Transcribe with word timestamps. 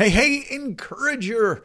Hey, 0.00 0.08
hey, 0.08 0.46
encourager. 0.48 1.62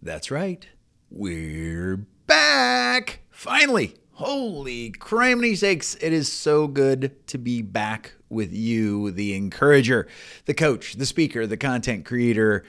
That's 0.00 0.30
right. 0.30 0.68
We're 1.10 1.96
back. 2.28 3.22
Finally. 3.28 3.96
Holy 4.12 4.92
criminy 4.92 5.56
sakes. 5.56 5.96
It 5.96 6.12
is 6.12 6.30
so 6.30 6.68
good 6.68 7.26
to 7.26 7.38
be 7.38 7.60
back 7.60 8.14
with 8.28 8.52
you, 8.52 9.10
the 9.10 9.34
encourager, 9.34 10.06
the 10.44 10.54
coach, 10.54 10.94
the 10.94 11.04
speaker, 11.04 11.44
the 11.44 11.56
content 11.56 12.04
creator. 12.04 12.64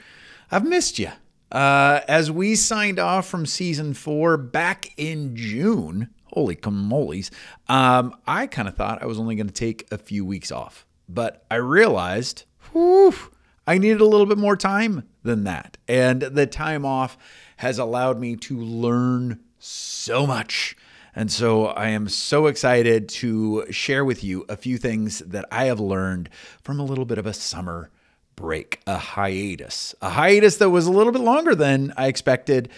I've 0.50 0.66
missed 0.66 0.98
you. 0.98 1.12
Uh, 1.52 2.00
as 2.08 2.32
we 2.32 2.56
signed 2.56 2.98
off 2.98 3.28
from 3.28 3.46
season 3.46 3.94
four 3.94 4.36
back 4.36 4.94
in 4.96 5.36
June, 5.36 6.10
holy 6.24 6.56
camolies, 6.56 7.30
um, 7.68 8.16
I 8.26 8.48
kind 8.48 8.66
of 8.66 8.74
thought 8.74 9.00
I 9.00 9.06
was 9.06 9.20
only 9.20 9.36
going 9.36 9.46
to 9.46 9.54
take 9.54 9.86
a 9.92 9.96
few 9.96 10.24
weeks 10.24 10.50
off. 10.50 10.84
But 11.08 11.44
I 11.52 11.54
realized, 11.54 12.46
whew, 12.72 13.14
I 13.66 13.78
needed 13.78 14.00
a 14.00 14.06
little 14.06 14.26
bit 14.26 14.38
more 14.38 14.56
time 14.56 15.08
than 15.22 15.44
that. 15.44 15.76
And 15.88 16.22
the 16.22 16.46
time 16.46 16.84
off 16.84 17.16
has 17.58 17.78
allowed 17.78 18.18
me 18.18 18.36
to 18.36 18.58
learn 18.58 19.40
so 19.58 20.26
much. 20.26 20.76
And 21.16 21.30
so 21.30 21.66
I 21.66 21.88
am 21.88 22.08
so 22.08 22.46
excited 22.46 23.08
to 23.10 23.66
share 23.70 24.04
with 24.04 24.24
you 24.24 24.44
a 24.48 24.56
few 24.56 24.78
things 24.78 25.20
that 25.20 25.46
I 25.50 25.66
have 25.66 25.80
learned 25.80 26.28
from 26.62 26.80
a 26.80 26.84
little 26.84 27.04
bit 27.04 27.18
of 27.18 27.26
a 27.26 27.32
summer 27.32 27.90
break, 28.36 28.80
a 28.86 28.98
hiatus, 28.98 29.94
a 30.02 30.10
hiatus 30.10 30.56
that 30.56 30.70
was 30.70 30.86
a 30.86 30.92
little 30.92 31.12
bit 31.12 31.22
longer 31.22 31.54
than 31.54 31.92
I 31.96 32.08
expected, 32.08 32.68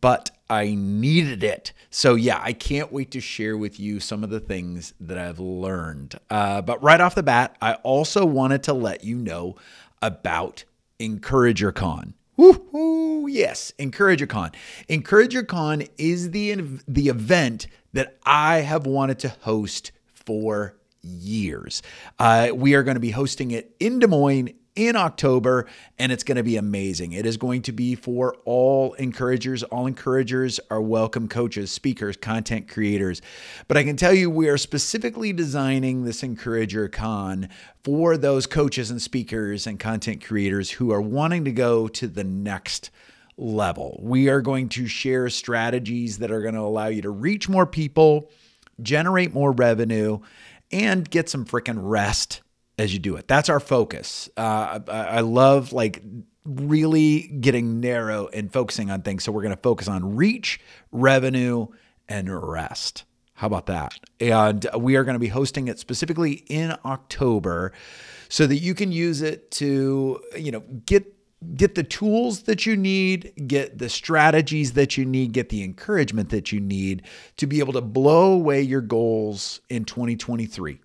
but 0.00 0.30
I 0.48 0.74
needed 0.76 1.42
it. 1.42 1.72
So, 1.90 2.14
yeah, 2.14 2.40
I 2.40 2.52
can't 2.52 2.92
wait 2.92 3.10
to 3.12 3.20
share 3.20 3.56
with 3.56 3.80
you 3.80 3.98
some 3.98 4.22
of 4.22 4.30
the 4.30 4.38
things 4.38 4.94
that 5.00 5.18
I've 5.18 5.40
learned. 5.40 6.18
Uh, 6.30 6.62
but 6.62 6.80
right 6.82 7.00
off 7.00 7.16
the 7.16 7.24
bat, 7.24 7.56
I 7.60 7.74
also 7.74 8.24
wanted 8.24 8.62
to 8.64 8.72
let 8.72 9.02
you 9.02 9.16
know 9.16 9.56
about 10.02 10.64
EncouragerCon. 10.98 12.14
Woohoo! 12.38 13.26
Yes, 13.28 13.72
EncouragerCon. 13.78 14.54
EncouragerCon 14.88 15.88
is 15.98 16.30
the 16.30 16.54
the 16.88 17.08
event 17.08 17.66
that 17.92 18.18
I 18.24 18.58
have 18.58 18.86
wanted 18.86 19.18
to 19.20 19.28
host 19.28 19.92
for 20.06 20.76
years. 21.02 21.82
Uh, 22.18 22.48
we 22.54 22.74
are 22.74 22.82
going 22.82 22.94
to 22.94 23.00
be 23.00 23.10
hosting 23.10 23.50
it 23.50 23.74
in 23.80 23.98
Des 23.98 24.06
Moines 24.06 24.50
in 24.88 24.96
October, 24.96 25.66
and 25.98 26.10
it's 26.10 26.24
going 26.24 26.36
to 26.36 26.42
be 26.42 26.56
amazing. 26.56 27.12
It 27.12 27.26
is 27.26 27.36
going 27.36 27.60
to 27.62 27.72
be 27.72 27.94
for 27.94 28.34
all 28.46 28.94
encouragers. 28.94 29.62
All 29.64 29.86
encouragers 29.86 30.58
are 30.70 30.80
welcome 30.80 31.28
coaches, 31.28 31.70
speakers, 31.70 32.16
content 32.16 32.66
creators. 32.66 33.20
But 33.68 33.76
I 33.76 33.84
can 33.84 33.96
tell 33.96 34.14
you, 34.14 34.30
we 34.30 34.48
are 34.48 34.56
specifically 34.56 35.34
designing 35.34 36.04
this 36.04 36.22
Encourager 36.22 36.88
Con 36.88 37.50
for 37.84 38.16
those 38.16 38.46
coaches 38.46 38.90
and 38.90 39.02
speakers 39.02 39.66
and 39.66 39.78
content 39.78 40.24
creators 40.24 40.70
who 40.70 40.90
are 40.92 41.02
wanting 41.02 41.44
to 41.44 41.52
go 41.52 41.86
to 41.86 42.08
the 42.08 42.24
next 42.24 42.90
level. 43.36 44.00
We 44.02 44.30
are 44.30 44.40
going 44.40 44.70
to 44.70 44.86
share 44.86 45.28
strategies 45.28 46.18
that 46.18 46.30
are 46.30 46.40
going 46.40 46.54
to 46.54 46.60
allow 46.60 46.86
you 46.86 47.02
to 47.02 47.10
reach 47.10 47.50
more 47.50 47.66
people, 47.66 48.30
generate 48.80 49.34
more 49.34 49.52
revenue, 49.52 50.20
and 50.72 51.08
get 51.10 51.28
some 51.28 51.44
freaking 51.44 51.80
rest 51.82 52.40
as 52.80 52.92
you 52.92 52.98
do 52.98 53.16
it. 53.16 53.28
That's 53.28 53.48
our 53.48 53.60
focus. 53.60 54.28
Uh, 54.36 54.80
I 54.88 55.20
love 55.20 55.72
like 55.72 56.02
really 56.44 57.28
getting 57.40 57.80
narrow 57.80 58.28
and 58.28 58.52
focusing 58.52 58.90
on 58.90 59.02
things. 59.02 59.24
So 59.24 59.32
we're 59.32 59.42
going 59.42 59.54
to 59.54 59.62
focus 59.62 59.88
on 59.88 60.16
reach, 60.16 60.60
revenue, 60.90 61.68
and 62.08 62.30
rest. 62.30 63.04
How 63.34 63.46
about 63.46 63.66
that? 63.66 63.98
And 64.18 64.66
we 64.76 64.96
are 64.96 65.04
going 65.04 65.14
to 65.14 65.20
be 65.20 65.28
hosting 65.28 65.68
it 65.68 65.78
specifically 65.78 66.44
in 66.48 66.76
October 66.84 67.72
so 68.28 68.46
that 68.46 68.56
you 68.56 68.74
can 68.74 68.92
use 68.92 69.22
it 69.22 69.50
to, 69.52 70.20
you 70.36 70.52
know, 70.52 70.60
get 70.86 71.14
get 71.56 71.74
the 71.74 71.82
tools 71.82 72.42
that 72.42 72.66
you 72.66 72.76
need, 72.76 73.32
get 73.46 73.78
the 73.78 73.88
strategies 73.88 74.74
that 74.74 74.98
you 74.98 75.06
need, 75.06 75.32
get 75.32 75.48
the 75.48 75.62
encouragement 75.62 76.28
that 76.28 76.52
you 76.52 76.60
need 76.60 77.02
to 77.38 77.46
be 77.46 77.60
able 77.60 77.72
to 77.72 77.80
blow 77.80 78.34
away 78.34 78.60
your 78.60 78.82
goals 78.82 79.62
in 79.70 79.86
2023 79.86 80.80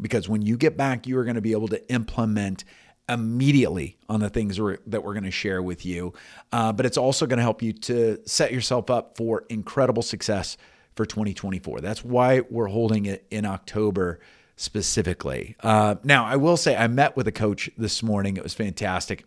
because 0.00 0.28
when 0.28 0.42
you 0.42 0.56
get 0.56 0.76
back, 0.76 1.06
you 1.06 1.18
are 1.18 1.24
going 1.24 1.36
to 1.36 1.40
be 1.40 1.52
able 1.52 1.68
to 1.68 1.90
implement 1.92 2.64
immediately 3.08 3.98
on 4.08 4.20
the 4.20 4.28
things 4.28 4.56
that 4.56 5.04
we're 5.04 5.12
going 5.12 5.24
to 5.24 5.30
share 5.30 5.62
with 5.62 5.86
you. 5.86 6.12
Uh, 6.52 6.72
but 6.72 6.84
it's 6.84 6.98
also 6.98 7.26
going 7.26 7.38
to 7.38 7.42
help 7.42 7.62
you 7.62 7.72
to 7.72 8.18
set 8.26 8.52
yourself 8.52 8.90
up 8.90 9.16
for 9.16 9.44
incredible 9.48 10.02
success 10.02 10.56
for 10.94 11.06
2024. 11.06 11.80
That's 11.80 12.04
why 12.04 12.42
we're 12.50 12.66
holding 12.66 13.06
it 13.06 13.26
in 13.30 13.44
October 13.44 14.18
specifically. 14.56 15.54
Uh, 15.60 15.96
now, 16.02 16.24
I 16.24 16.36
will 16.36 16.56
say 16.56 16.74
I 16.74 16.88
met 16.88 17.16
with 17.16 17.28
a 17.28 17.32
coach 17.32 17.70
this 17.76 18.02
morning. 18.02 18.36
It 18.36 18.42
was 18.42 18.54
fantastic 18.54 19.24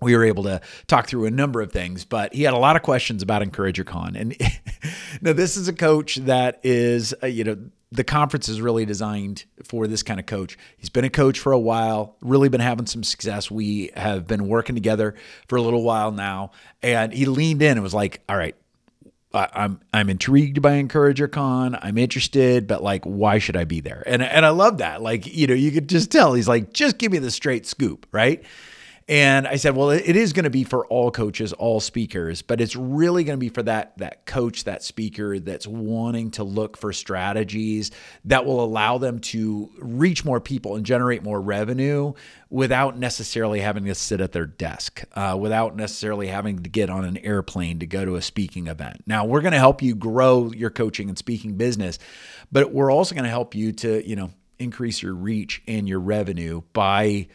we 0.00 0.16
were 0.16 0.24
able 0.24 0.44
to 0.44 0.60
talk 0.86 1.06
through 1.06 1.26
a 1.26 1.30
number 1.30 1.60
of 1.60 1.72
things, 1.72 2.04
but 2.04 2.34
he 2.34 2.42
had 2.42 2.54
a 2.54 2.58
lot 2.58 2.76
of 2.76 2.82
questions 2.82 3.22
about 3.22 3.42
EncouragerCon. 3.42 4.18
And 4.18 4.36
now 5.20 5.32
this 5.32 5.56
is 5.56 5.68
a 5.68 5.72
coach 5.72 6.16
that 6.16 6.60
is, 6.62 7.14
uh, 7.22 7.26
you 7.26 7.44
know, 7.44 7.58
the 7.92 8.04
conference 8.04 8.48
is 8.48 8.60
really 8.60 8.84
designed 8.84 9.44
for 9.64 9.86
this 9.86 10.02
kind 10.02 10.20
of 10.20 10.26
coach. 10.26 10.56
He's 10.78 10.90
been 10.90 11.04
a 11.04 11.10
coach 11.10 11.38
for 11.38 11.52
a 11.52 11.58
while, 11.58 12.16
really 12.20 12.48
been 12.48 12.60
having 12.60 12.86
some 12.86 13.02
success. 13.02 13.50
We 13.50 13.90
have 13.96 14.26
been 14.26 14.46
working 14.46 14.76
together 14.76 15.16
for 15.48 15.56
a 15.56 15.62
little 15.62 15.82
while 15.82 16.12
now, 16.12 16.52
and 16.82 17.12
he 17.12 17.26
leaned 17.26 17.62
in 17.62 17.72
and 17.72 17.82
was 17.82 17.94
like, 17.94 18.22
"All 18.28 18.36
right, 18.36 18.54
I'm 19.34 19.80
I'm 19.92 20.08
intrigued 20.08 20.62
by 20.62 20.80
EncouragerCon. 20.80 21.80
I'm 21.82 21.98
interested, 21.98 22.68
but 22.68 22.80
like, 22.80 23.04
why 23.04 23.38
should 23.38 23.56
I 23.56 23.64
be 23.64 23.80
there?" 23.80 24.04
And 24.06 24.22
and 24.22 24.46
I 24.46 24.50
love 24.50 24.78
that. 24.78 25.02
Like, 25.02 25.26
you 25.26 25.48
know, 25.48 25.54
you 25.54 25.72
could 25.72 25.88
just 25.88 26.12
tell 26.12 26.34
he's 26.34 26.48
like, 26.48 26.72
"Just 26.72 26.96
give 26.96 27.10
me 27.10 27.18
the 27.18 27.32
straight 27.32 27.66
scoop, 27.66 28.06
right?" 28.12 28.44
And 29.10 29.48
I 29.48 29.56
said, 29.56 29.74
well, 29.74 29.90
it 29.90 30.14
is 30.14 30.32
going 30.32 30.44
to 30.44 30.50
be 30.50 30.62
for 30.62 30.86
all 30.86 31.10
coaches, 31.10 31.52
all 31.52 31.80
speakers, 31.80 32.42
but 32.42 32.60
it's 32.60 32.76
really 32.76 33.24
going 33.24 33.36
to 33.36 33.40
be 33.40 33.48
for 33.48 33.64
that 33.64 33.98
that 33.98 34.24
coach, 34.24 34.62
that 34.64 34.84
speaker 34.84 35.40
that's 35.40 35.66
wanting 35.66 36.30
to 36.32 36.44
look 36.44 36.76
for 36.76 36.92
strategies 36.92 37.90
that 38.26 38.46
will 38.46 38.62
allow 38.62 38.98
them 38.98 39.18
to 39.18 39.68
reach 39.78 40.24
more 40.24 40.38
people 40.38 40.76
and 40.76 40.86
generate 40.86 41.24
more 41.24 41.40
revenue 41.40 42.12
without 42.50 42.96
necessarily 42.98 43.58
having 43.58 43.84
to 43.86 43.96
sit 43.96 44.20
at 44.20 44.30
their 44.30 44.46
desk, 44.46 45.02
uh, 45.14 45.36
without 45.36 45.74
necessarily 45.74 46.28
having 46.28 46.62
to 46.62 46.70
get 46.70 46.88
on 46.88 47.04
an 47.04 47.16
airplane 47.16 47.80
to 47.80 47.86
go 47.86 48.04
to 48.04 48.14
a 48.14 48.22
speaking 48.22 48.68
event. 48.68 49.02
Now, 49.08 49.24
we're 49.24 49.40
going 49.40 49.54
to 49.54 49.58
help 49.58 49.82
you 49.82 49.96
grow 49.96 50.52
your 50.52 50.70
coaching 50.70 51.08
and 51.08 51.18
speaking 51.18 51.56
business, 51.56 51.98
but 52.52 52.72
we're 52.72 52.92
also 52.92 53.16
going 53.16 53.24
to 53.24 53.30
help 53.30 53.56
you 53.56 53.72
to, 53.72 54.08
you 54.08 54.14
know, 54.14 54.30
increase 54.60 55.02
your 55.02 55.14
reach 55.14 55.62
and 55.66 55.88
your 55.88 55.98
revenue 55.98 56.62
by 56.72 57.26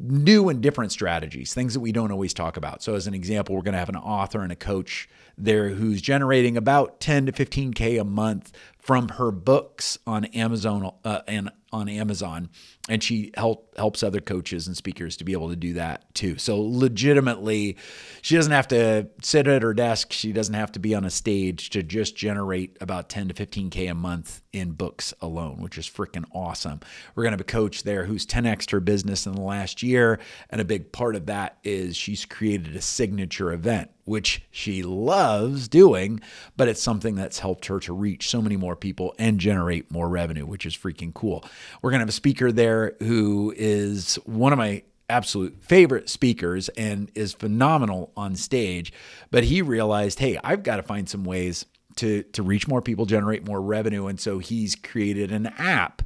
new 0.00 0.48
and 0.48 0.60
different 0.60 0.92
strategies, 0.92 1.52
things 1.52 1.74
that 1.74 1.80
we 1.80 1.92
don't 1.92 2.10
always 2.10 2.32
talk 2.32 2.56
about. 2.56 2.82
So, 2.82 2.94
as 2.94 3.06
an 3.06 3.14
example, 3.14 3.54
we're 3.54 3.62
going 3.62 3.72
to 3.72 3.78
have 3.78 3.88
an 3.88 3.96
author 3.96 4.42
and 4.42 4.50
a 4.50 4.56
coach 4.56 5.08
there 5.36 5.70
who's 5.70 6.00
generating 6.00 6.56
about 6.56 7.00
10 7.00 7.26
to 7.26 7.32
15K 7.32 8.00
a 8.00 8.04
month 8.04 8.52
from 8.80 9.08
her 9.10 9.30
books 9.30 9.98
on 10.06 10.24
Amazon 10.26 10.92
uh, 11.04 11.20
and 11.28 11.50
on 11.72 11.88
Amazon, 11.88 12.48
and 12.88 13.02
she 13.02 13.30
help, 13.36 13.76
helps 13.76 14.02
other 14.02 14.20
coaches 14.20 14.66
and 14.66 14.76
speakers 14.76 15.16
to 15.16 15.24
be 15.24 15.32
able 15.32 15.50
to 15.50 15.56
do 15.56 15.74
that 15.74 16.12
too. 16.14 16.36
So 16.36 16.60
legitimately, 16.60 17.76
she 18.22 18.34
doesn't 18.34 18.52
have 18.52 18.66
to 18.68 19.08
sit 19.22 19.46
at 19.46 19.62
her 19.62 19.72
desk. 19.72 20.12
She 20.12 20.32
doesn't 20.32 20.54
have 20.54 20.72
to 20.72 20.80
be 20.80 20.94
on 20.94 21.04
a 21.04 21.10
stage 21.10 21.70
to 21.70 21.82
just 21.82 22.16
generate 22.16 22.76
about 22.80 23.08
10 23.08 23.28
to 23.28 23.34
15k 23.34 23.90
a 23.90 23.94
month 23.94 24.42
in 24.52 24.72
books 24.72 25.14
alone, 25.20 25.62
which 25.62 25.78
is 25.78 25.88
freaking 25.88 26.24
awesome. 26.32 26.80
We're 27.14 27.22
gonna 27.22 27.34
have 27.34 27.40
a 27.40 27.44
coach 27.44 27.84
there 27.84 28.04
who's 28.04 28.26
10x 28.26 28.70
her 28.72 28.80
business 28.80 29.26
in 29.26 29.34
the 29.34 29.42
last 29.42 29.82
year, 29.82 30.18
and 30.48 30.60
a 30.60 30.64
big 30.64 30.90
part 30.90 31.14
of 31.14 31.26
that 31.26 31.58
is 31.62 31.96
she's 31.96 32.24
created 32.24 32.74
a 32.74 32.82
signature 32.82 33.52
event 33.52 33.90
which 34.04 34.42
she 34.50 34.82
loves 34.82 35.68
doing, 35.68 36.20
but 36.56 36.68
it's 36.68 36.82
something 36.82 37.14
that's 37.14 37.38
helped 37.38 37.66
her 37.66 37.80
to 37.80 37.92
reach 37.92 38.28
so 38.28 38.42
many 38.42 38.56
more 38.56 38.76
people 38.76 39.14
and 39.18 39.38
generate 39.38 39.90
more 39.90 40.08
revenue, 40.08 40.46
which 40.46 40.66
is 40.66 40.76
freaking 40.76 41.12
cool. 41.14 41.44
We're 41.82 41.90
going 41.90 42.00
to 42.00 42.04
have 42.04 42.08
a 42.08 42.12
speaker 42.12 42.52
there 42.52 42.94
who 43.00 43.54
is 43.56 44.16
one 44.24 44.52
of 44.52 44.58
my 44.58 44.82
absolute 45.08 45.56
favorite 45.62 46.08
speakers 46.08 46.68
and 46.70 47.10
is 47.14 47.32
phenomenal 47.32 48.12
on 48.16 48.36
stage, 48.36 48.92
but 49.30 49.44
he 49.44 49.60
realized, 49.62 50.18
"Hey, 50.18 50.38
I've 50.42 50.62
got 50.62 50.76
to 50.76 50.82
find 50.82 51.08
some 51.08 51.24
ways 51.24 51.66
to 51.96 52.22
to 52.22 52.42
reach 52.42 52.68
more 52.68 52.80
people, 52.80 53.06
generate 53.06 53.46
more 53.46 53.60
revenue." 53.60 54.06
And 54.06 54.20
so 54.20 54.38
he's 54.38 54.76
created 54.76 55.32
an 55.32 55.48
app 55.58 56.02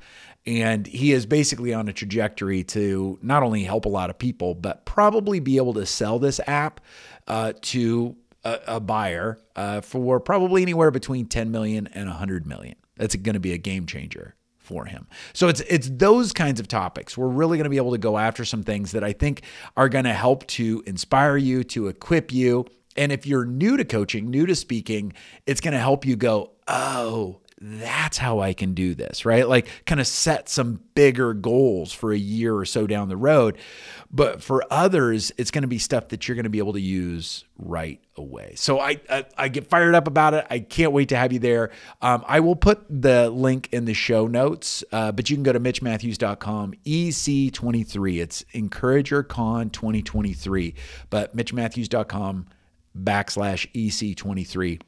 and 0.47 0.87
he 0.87 1.13
is 1.13 1.25
basically 1.25 1.73
on 1.73 1.89
a 1.89 1.93
trajectory 1.93 2.63
to 2.65 3.19
not 3.23 3.43
only 3.43 3.65
help 3.65 3.87
a 3.87 3.89
lot 3.91 4.11
of 4.11 4.19
people, 4.19 4.55
but 4.55 4.85
probably 4.85 5.41
be 5.41 5.57
able 5.57 5.73
to 5.75 5.87
sell 5.87 6.19
this 6.19 6.39
app 6.47 6.81
uh, 7.27 7.53
to 7.63 8.17
a, 8.45 8.61
a 8.67 8.81
buyer 8.81 9.39
uh, 9.57 9.81
for 9.81 10.21
probably 10.21 10.63
anywhere 10.63 10.91
between 10.91 11.27
10 11.27 11.51
million 11.51 11.87
and 11.89 12.09
100 12.09 12.47
million. 12.47 12.77
That's 12.97 13.17
going 13.17 13.35
to 13.35 13.41
be 13.41 13.53
a 13.53 13.59
game 13.59 13.87
changer 13.87 14.37
for 14.59 14.87
him. 14.87 15.07
So 15.33 15.49
it's 15.49 15.61
it's 15.61 15.91
those 15.91 16.33
kinds 16.33 16.59
of 16.59 16.69
topics. 16.69 17.19
We're 17.19 17.29
really 17.29 17.59
going 17.59 17.65
to 17.65 17.71
be 17.71 17.77
able 17.77 17.93
to 17.93 17.99
go 17.99 18.17
after 18.19 18.45
some 18.45 18.63
things 18.63 18.93
that 18.93 19.05
I 19.05 19.13
think 19.13 19.43
are 19.77 19.89
going 19.89 20.07
to 20.07 20.15
help 20.15 20.47
to 20.49 20.83
inspire 20.87 21.37
you, 21.37 21.65
to 21.65 21.89
equip 21.89 22.33
you. 22.33 22.67
And 22.97 23.13
if 23.13 23.27
you're 23.27 23.45
new 23.45 23.77
to 23.77 23.85
coaching, 23.85 24.31
new 24.31 24.47
to 24.47 24.55
speaking, 24.55 25.13
it's 25.47 25.61
going 25.61 25.75
to 25.75 25.81
help 25.81 26.07
you 26.07 26.17
go, 26.17 26.53
"Oh, 26.67 27.41
that's 27.61 28.19
how 28.19 28.41
I 28.41 28.53
can 28.53 28.75
do 28.75 28.95
this, 28.95 29.25
right? 29.25 29.49
Like 29.49 29.69
kind 29.87 30.01
of 30.01 30.07
set 30.07 30.49
some 30.49 30.81
bigger 30.95 31.33
goals 31.35 31.93
for 31.93 32.13
a 32.13 32.19
year 32.19 32.55
or 32.55 32.65
so 32.65 32.87
down 32.87 33.09
the 33.09 33.17
road. 33.17 33.59
But 34.11 34.43
for 34.43 34.65
others, 34.71 35.33
it's 35.39 35.51
going 35.51 35.63
to 35.63 35.69
be 35.69 35.79
stuff 35.79 36.09
that 36.09 36.27
you're 36.27 36.35
going 36.35 36.45
to 36.45 36.51
be 36.51 36.59
able 36.59 36.73
to 36.75 36.81
use 36.81 37.45
right 37.57 38.01
away. 38.17 38.55
So 38.57 38.81
I, 38.81 39.01
I, 39.09 39.25
I 39.39 39.49
get 39.49 39.69
fired 39.69 39.95
up 39.95 40.09
about 40.09 40.35
it. 40.35 40.47
I 40.51 40.59
can't 40.59 40.93
wait 40.93 41.09
to 41.11 41.17
have 41.17 41.33
you 41.33 41.39
there. 41.39 41.71
Um, 42.03 42.25
I 42.27 42.41
will 42.41 42.57
put 42.57 42.85
the 42.89 43.31
link 43.31 43.69
in 43.73 43.85
the 43.85 43.95
show 43.95 44.27
notes, 44.27 44.83
uh, 44.93 45.13
but 45.13 45.31
you 45.31 45.37
can 45.37 45.45
go 45.45 45.53
to 45.53 45.61
mitchmatthews.com 45.61 46.75
EC23. 46.85 48.21
It's 48.21 48.45
EncouragerCon 48.53 49.73
2023, 49.73 50.75
but 51.09 51.37
mitchmatthews.com 51.37 52.47
backslash 52.97 53.73
EC23 53.73 54.81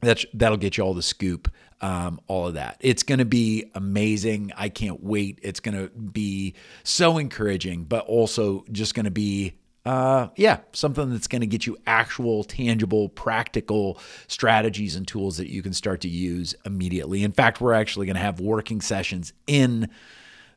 that's 0.00 0.24
that'll 0.32 0.56
get 0.56 0.76
you 0.76 0.84
all 0.84 0.94
the 0.94 1.02
scoop 1.02 1.50
um, 1.80 2.20
all 2.26 2.48
of 2.48 2.54
that. 2.54 2.76
It's 2.80 3.02
going 3.02 3.18
to 3.18 3.24
be 3.24 3.70
amazing. 3.74 4.52
I 4.56 4.68
can't 4.68 5.02
wait. 5.02 5.38
It's 5.42 5.60
going 5.60 5.76
to 5.76 5.88
be 5.88 6.54
so 6.84 7.18
encouraging 7.18 7.84
but 7.84 8.06
also 8.06 8.64
just 8.70 8.94
going 8.94 9.04
to 9.04 9.10
be 9.10 9.54
uh, 9.86 10.28
yeah, 10.36 10.58
something 10.72 11.10
that's 11.10 11.26
going 11.26 11.40
to 11.40 11.46
get 11.46 11.66
you 11.66 11.76
actual, 11.86 12.44
tangible, 12.44 13.08
practical 13.08 13.98
strategies 14.28 14.94
and 14.94 15.08
tools 15.08 15.38
that 15.38 15.48
you 15.48 15.62
can 15.62 15.72
start 15.72 16.02
to 16.02 16.08
use 16.08 16.54
immediately. 16.66 17.24
In 17.24 17.32
fact, 17.32 17.60
we're 17.60 17.72
actually 17.72 18.04
going 18.04 18.16
to 18.16 18.22
have 18.22 18.40
working 18.40 18.82
sessions 18.82 19.32
in 19.46 19.88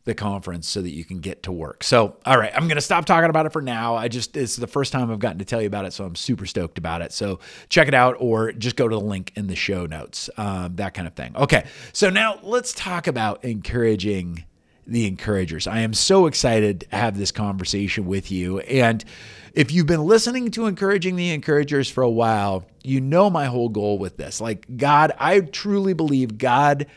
the 0.06 0.14
conference 0.14 0.68
so 0.68 0.82
that 0.82 0.90
you 0.90 1.06
can 1.06 1.20
get 1.20 1.44
to 1.44 1.52
work. 1.52 1.84
So, 1.84 2.18
all 2.26 2.38
right, 2.38 2.52
I'm 2.54 2.68
going 2.68 2.76
to 2.76 2.82
stop 2.82 3.06
talking 3.06 3.30
about 3.30 3.46
it 3.46 3.54
for 3.54 3.62
now. 3.62 3.96
I 3.96 4.10
just, 4.10 4.36
it's 4.36 4.58
the 4.58 4.68
first 4.68 4.92
time 4.92 5.10
I've 5.10 5.20
gotten 5.20 5.40
to 5.40 5.46
tell 5.46 5.62
you 5.62 5.68
about 5.68 5.86
it. 5.86 5.94
So 5.94 6.04
I'm 6.04 6.16
super 6.16 6.46
stoked 6.46 6.78
about 6.78 7.02
it. 7.02 7.14
So 7.14 7.40
check 7.70 7.88
it 7.88 7.94
out 7.94 8.18
or 8.20 8.52
just 8.52 8.76
go 8.76 8.88
to 8.88 8.96
the 8.96 9.02
link 9.02 9.32
in 9.36 9.48
the 9.48 9.56
show 9.56 9.86
notes, 9.86 10.30
um, 10.38 10.76
that 10.76 10.94
kind 10.94 11.08
of 11.08 11.14
thing. 11.14 11.36
Okay. 11.38 11.66
So 11.94 12.10
now 12.10 12.40
let's 12.44 12.74
talk 12.74 13.08
about 13.08 13.46
encouraging 13.46 14.44
the 14.86 15.08
encouragers. 15.08 15.68
I 15.68 15.80
am 15.80 15.94
so 15.94 16.26
excited 16.26 16.82
to 16.82 16.96
have 16.96 17.18
this 17.18 17.32
conversation 17.32 18.06
with 18.06 18.30
you. 18.30 18.60
And 18.60 19.06
if 19.54 19.72
you've 19.72 19.86
been 19.86 20.04
listening 20.04 20.52
to 20.52 20.66
encouraging 20.66 21.16
the 21.16 21.32
encouragers 21.32 21.90
for 21.90 22.04
a 22.04 22.10
while, 22.10 22.66
you 22.84 23.00
know 23.00 23.30
my 23.30 23.46
whole 23.46 23.70
goal 23.70 23.98
with 23.98 24.18
this. 24.18 24.42
Like, 24.42 24.66
God, 24.76 25.14
I 25.18 25.40
truly 25.40 25.94
believe 25.94 26.38
God 26.38 26.88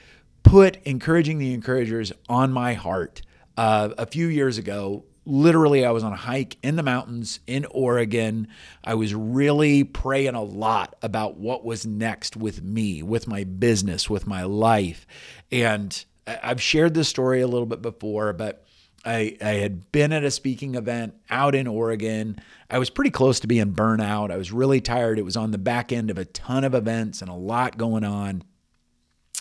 put 0.47 0.77
encouraging 0.85 1.39
the 1.39 1.53
encouragers 1.53 2.13
on 2.29 2.53
my 2.53 2.73
heart 2.73 3.21
uh, 3.57 3.91
a 3.99 4.07
few 4.07 4.29
years 4.29 4.59
ago. 4.59 5.05
Literally, 5.25 5.85
I 5.85 5.91
was 5.91 6.05
on 6.05 6.13
a 6.13 6.17
hike 6.17 6.57
in 6.63 6.77
the 6.77 6.85
mountains 6.85 7.41
in 7.49 7.67
Oregon. 7.73 8.47
I 8.85 8.95
was 8.95 9.13
really 9.13 9.83
praying 9.83 10.37
a 10.37 10.43
lot 10.43 10.95
about 11.03 11.37
what 11.37 11.65
was 11.65 11.85
next 11.85 12.37
with 12.37 12.63
me, 12.63 13.03
with 13.03 13.27
my 13.27 13.43
business, 13.43 14.09
with 14.09 14.29
my 14.29 14.45
life. 14.45 15.05
And 15.51 16.05
I've 16.29 16.63
shared 16.63 16.95
this 16.95 17.09
story 17.09 17.41
a 17.41 17.49
little 17.49 17.67
bit 17.67 17.83
before, 17.83 18.33
but 18.33 18.65
I, 19.05 19.37
I 19.41 19.55
had 19.55 19.91
been 19.91 20.13
at 20.13 20.23
a 20.23 20.31
speaking 20.31 20.77
event 20.77 21.15
out 21.29 21.57
in 21.57 21.67
Oregon. 21.67 22.41
I 22.71 22.79
was 22.79 22.91
pretty 22.91 23.11
close 23.11 23.41
to 23.41 23.49
being 23.49 23.73
burnout. 23.73 24.31
I 24.31 24.37
was 24.37 24.53
really 24.53 24.81
tired. 24.81 25.19
It 25.19 25.25
was 25.25 25.37
on 25.37 25.51
the 25.51 25.59
back 25.59 25.91
end 25.91 26.09
of 26.09 26.19
a 26.19 26.25
ton 26.25 26.63
of 26.63 26.73
events 26.73 27.21
and 27.21 27.29
a 27.29 27.35
lot 27.35 27.77
going 27.77 28.05
on 28.05 28.45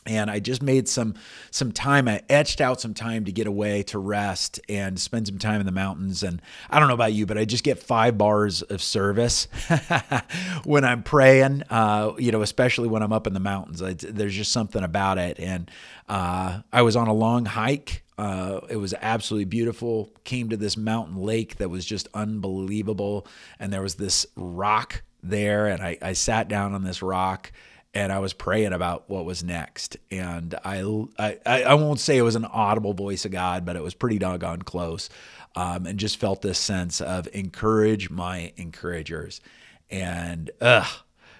and 0.06 0.30
I 0.30 0.40
just 0.40 0.62
made 0.62 0.88
some 0.88 1.16
some 1.52 1.72
time. 1.72 2.07
I 2.07 2.22
etched 2.30 2.62
out 2.62 2.80
some 2.80 2.94
time 2.94 3.25
to 3.25 3.31
get 3.31 3.48
away 3.48 3.84
to 3.84 4.00
rest 4.00 4.60
and 4.69 5.00
spend 5.00 5.28
some 5.28 5.40
time 5.40 5.60
in 5.60 5.66
the 5.66 5.72
mountains. 5.72 6.24
And 6.24 6.42
I 6.69 6.80
don't 6.80 6.88
know 6.88 6.94
about 6.94 7.13
you, 7.13 7.25
but 7.25 7.38
I 7.38 7.46
just 7.46 7.63
get 7.63 7.80
five 7.80 8.18
bars 8.18 8.62
of 8.62 8.81
service 8.81 9.48
when 10.63 10.86
I'm 10.86 11.04
praying. 11.04 11.63
Uh, 11.69 12.13
you 12.18 12.31
know, 12.31 12.42
especially 12.42 12.88
when 12.88 13.02
I'm 13.02 13.13
up 13.13 13.28
in 13.28 13.34
the 13.34 13.40
mountains. 13.40 13.81
I, 13.81 13.94
there's 13.94 14.36
just 14.36 14.52
something 14.52 14.84
about 14.84 15.18
it. 15.18 15.40
And 15.40 15.69
uh, 16.08 16.62
I 16.72 16.81
was 16.84 16.96
on 16.96 17.08
a 17.08 17.13
long 17.13 17.46
hike. 17.46 18.04
Uh, 18.18 18.62
it 18.69 18.78
was 18.78 18.94
absolutely 19.01 19.46
beautiful. 19.46 20.10
Came 20.24 20.50
to 20.50 20.58
this 20.58 20.78
mountain 20.78 21.18
lake 21.18 21.58
that 21.58 21.69
was 21.69 21.86
just 21.86 22.08
unbelievable, 22.13 23.28
and 23.60 23.74
there 23.74 23.81
was 23.81 23.96
this 23.96 24.25
rock 24.38 25.04
there, 25.22 25.68
and 25.68 25.81
I, 25.84 25.98
I 26.01 26.13
sat 26.13 26.48
down 26.48 26.74
on 26.74 26.84
this 26.84 27.01
rock 27.01 27.51
and 27.96 28.12
I 28.12 28.20
was 28.20 28.34
praying 28.34 28.74
about 28.74 29.10
what 29.10 29.24
was 29.24 29.44
next. 29.44 29.96
And 30.12 30.54
I, 30.66 30.84
I, 31.18 31.64
I 31.64 31.74
won't 31.76 32.02
say 32.02 32.18
it 32.18 32.24
was 32.24 32.36
an 32.36 32.44
audible 32.44 32.94
voice 32.94 33.24
of 33.24 33.32
God, 33.32 33.66
but 33.66 33.78
it 33.78 33.82
was 33.82 33.94
pretty 33.94 34.20
doggone 34.20 34.64
close. 34.64 35.10
Um, 35.56 35.86
and 35.86 35.98
just 35.98 36.18
felt 36.18 36.42
this 36.42 36.60
sense 36.60 37.00
of 37.00 37.30
encourage 37.32 38.10
my 38.10 38.52
encouragers. 38.58 39.40
And 39.90 40.52
ugh, 40.60 40.86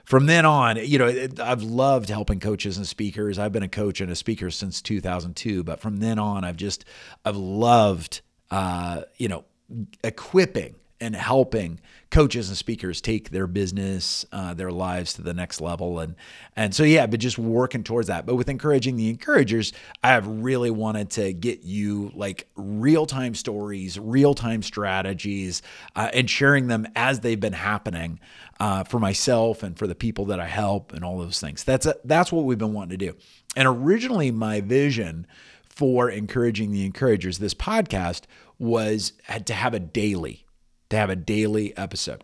from 0.06 0.28
then 0.28 0.46
on, 0.46 0.78
you 0.78 0.98
know, 0.98 1.08
it, 1.08 1.38
I've 1.38 1.64
loved 1.64 2.08
helping 2.08 2.40
coaches 2.40 2.78
and 2.78 2.88
speakers. 2.88 3.38
I've 3.38 3.52
been 3.52 3.62
a 3.62 3.68
coach 3.68 4.00
and 4.00 4.10
a 4.10 4.16
speaker 4.16 4.50
since 4.52 4.82
2002, 4.82 5.66
but 5.66 5.82
from 5.82 5.98
then 5.98 6.18
on, 6.18 6.46
I've 6.46 6.56
just, 6.56 6.86
I've 7.26 7.36
loved, 7.36 8.22
uh, 8.52 9.02
you 9.18 9.28
know, 9.28 9.44
equipping 10.02 10.76
and 11.06 11.16
helping 11.16 11.80
coaches 12.10 12.50
and 12.50 12.58
speakers 12.58 13.00
take 13.00 13.30
their 13.30 13.46
business, 13.46 14.26
uh, 14.32 14.56
their 14.56 14.72
lives 14.72 15.14
to 15.14 15.22
the 15.22 15.34
next 15.34 15.62
level, 15.62 16.00
and 16.00 16.16
and 16.56 16.74
so 16.74 16.84
yeah, 16.84 17.06
but 17.06 17.20
just 17.20 17.38
working 17.38 17.84
towards 17.84 18.08
that. 18.08 18.26
But 18.26 18.36
with 18.36 18.50
encouraging 18.50 18.98
the 18.98 19.10
encouragers, 19.10 19.72
I 20.04 20.10
have 20.10 20.28
really 20.28 20.72
wanted 20.72 21.12
to 21.12 21.32
get 21.32 21.62
you 21.62 22.12
like 22.16 22.48
real 22.56 23.06
time 23.06 23.36
stories, 23.36 24.00
real 24.00 24.34
time 24.34 24.64
strategies, 24.64 25.62
uh, 25.96 26.10
and 26.12 26.28
sharing 26.28 26.68
them 26.68 26.88
as 26.96 27.20
they've 27.20 27.40
been 27.40 27.54
happening 27.54 28.20
uh, 28.60 28.84
for 28.84 29.00
myself 29.00 29.62
and 29.62 29.78
for 29.78 29.86
the 29.86 29.96
people 29.96 30.26
that 30.26 30.40
I 30.40 30.48
help 30.48 30.92
and 30.92 31.06
all 31.06 31.20
those 31.20 31.40
things. 31.40 31.64
That's 31.64 31.86
a, 31.86 31.96
that's 32.04 32.32
what 32.32 32.46
we've 32.46 32.58
been 32.58 32.74
wanting 32.74 32.98
to 32.98 33.06
do. 33.12 33.16
And 33.56 33.68
originally, 33.68 34.32
my 34.32 34.62
vision 34.62 35.28
for 35.70 36.10
encouraging 36.10 36.72
the 36.72 36.86
encouragers, 36.86 37.38
this 37.38 37.54
podcast 37.54 38.22
was 38.58 39.14
had 39.24 39.46
to 39.48 39.54
have 39.54 39.74
a 39.74 39.80
daily 39.80 40.45
to 40.90 40.98
have 40.98 41.10
a 41.10 41.16
daily 41.16 41.76
episode. 41.78 42.24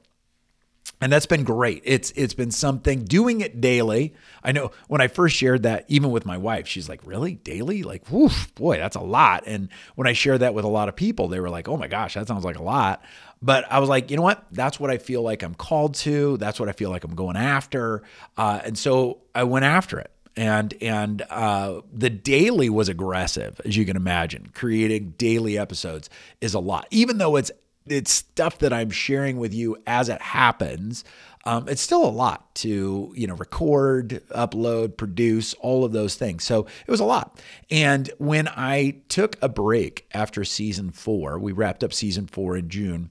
And 1.00 1.12
that's 1.12 1.26
been 1.26 1.44
great. 1.44 1.82
It's 1.84 2.12
it's 2.12 2.36
been 2.36 2.52
something 2.52 3.06
doing 3.06 3.42
it 3.42 3.60
daily. 3.60 4.14
I 4.44 4.52
know 4.52 4.72
when 4.88 5.02
I 5.02 5.08
first 5.08 5.36
shared 5.36 5.64
that, 5.64 5.86
even 5.88 6.12
with 6.12 6.28
my 6.28 6.38
wife, 6.38 6.68
she's 6.68 6.88
like, 6.88 7.00
"Really, 7.06 7.36
daily? 7.36 7.82
Like, 7.82 8.12
woof, 8.12 8.54
boy, 8.54 8.78
that's 8.78 8.96
a 8.96 9.02
lot." 9.02 9.44
And 9.48 9.70
when 9.96 10.06
I 10.06 10.14
shared 10.14 10.42
that 10.42 10.54
with 10.54 10.64
a 10.64 10.68
lot 10.68 10.90
of 10.90 10.96
people, 10.96 11.28
they 11.28 11.40
were 11.40 11.50
like, 11.50 11.68
"Oh 11.68 11.76
my 11.76 11.88
gosh, 11.88 12.14
that 12.14 12.28
sounds 12.28 12.46
like 12.46 12.58
a 12.58 12.64
lot." 12.64 13.04
But 13.42 13.66
I 13.72 13.80
was 13.80 13.90
like, 13.90 14.12
you 14.12 14.18
know 14.18 14.24
what? 14.24 14.46
That's 14.52 14.80
what 14.80 14.92
I 14.92 15.00
feel 15.00 15.24
like 15.24 15.42
I'm 15.42 15.56
called 15.56 15.96
to. 15.96 16.38
That's 16.38 16.60
what 16.60 16.70
I 16.70 16.74
feel 16.74 16.92
like 16.92 17.04
I'm 17.04 17.16
going 17.16 17.38
after. 17.38 18.04
Uh, 18.38 18.60
and 18.64 18.78
so 18.78 19.22
I 19.34 19.46
went 19.46 19.66
after 19.66 19.98
it 19.98 20.12
and 20.36 20.74
and 20.82 21.22
uh, 21.30 21.82
the 21.92 22.10
daily 22.10 22.70
was 22.70 22.90
aggressive 22.90 23.60
as 23.66 23.76
you 23.76 23.86
can 23.86 23.98
imagine 23.98 24.50
creating 24.54 25.14
daily 25.18 25.58
episodes 25.58 26.10
is 26.40 26.54
a 26.54 26.60
lot 26.60 26.88
even 26.90 27.18
though 27.18 27.36
it's 27.36 27.52
it's 27.92 28.12
stuff 28.12 28.60
that 28.60 28.74
I'm 28.74 28.90
sharing 28.90 29.38
with 29.38 29.54
you 29.54 29.78
as 29.86 30.10
it 30.10 30.22
happens. 30.22 31.04
Um, 31.44 31.68
it's 31.68 31.82
still 31.82 32.06
a 32.06 32.10
lot 32.10 32.54
to 32.56 33.12
you 33.16 33.28
know 33.28 33.36
record, 33.36 34.22
upload, 34.30 34.98
produce, 34.98 35.54
all 35.56 35.84
of 35.84 35.92
those 35.92 36.16
things. 36.16 36.44
So 36.44 36.68
it 36.86 36.92
was 36.92 37.00
a 37.00 37.06
lot. 37.06 37.40
And 37.70 38.10
when 38.18 38.48
I 38.48 39.02
took 39.10 39.38
a 39.42 39.50
break 39.50 40.08
after 40.14 40.44
season 40.44 40.92
four, 40.92 41.40
we 41.40 41.52
wrapped 41.52 41.84
up 41.84 41.94
season 41.94 42.28
four 42.28 42.58
in 42.58 42.70
June. 42.70 43.10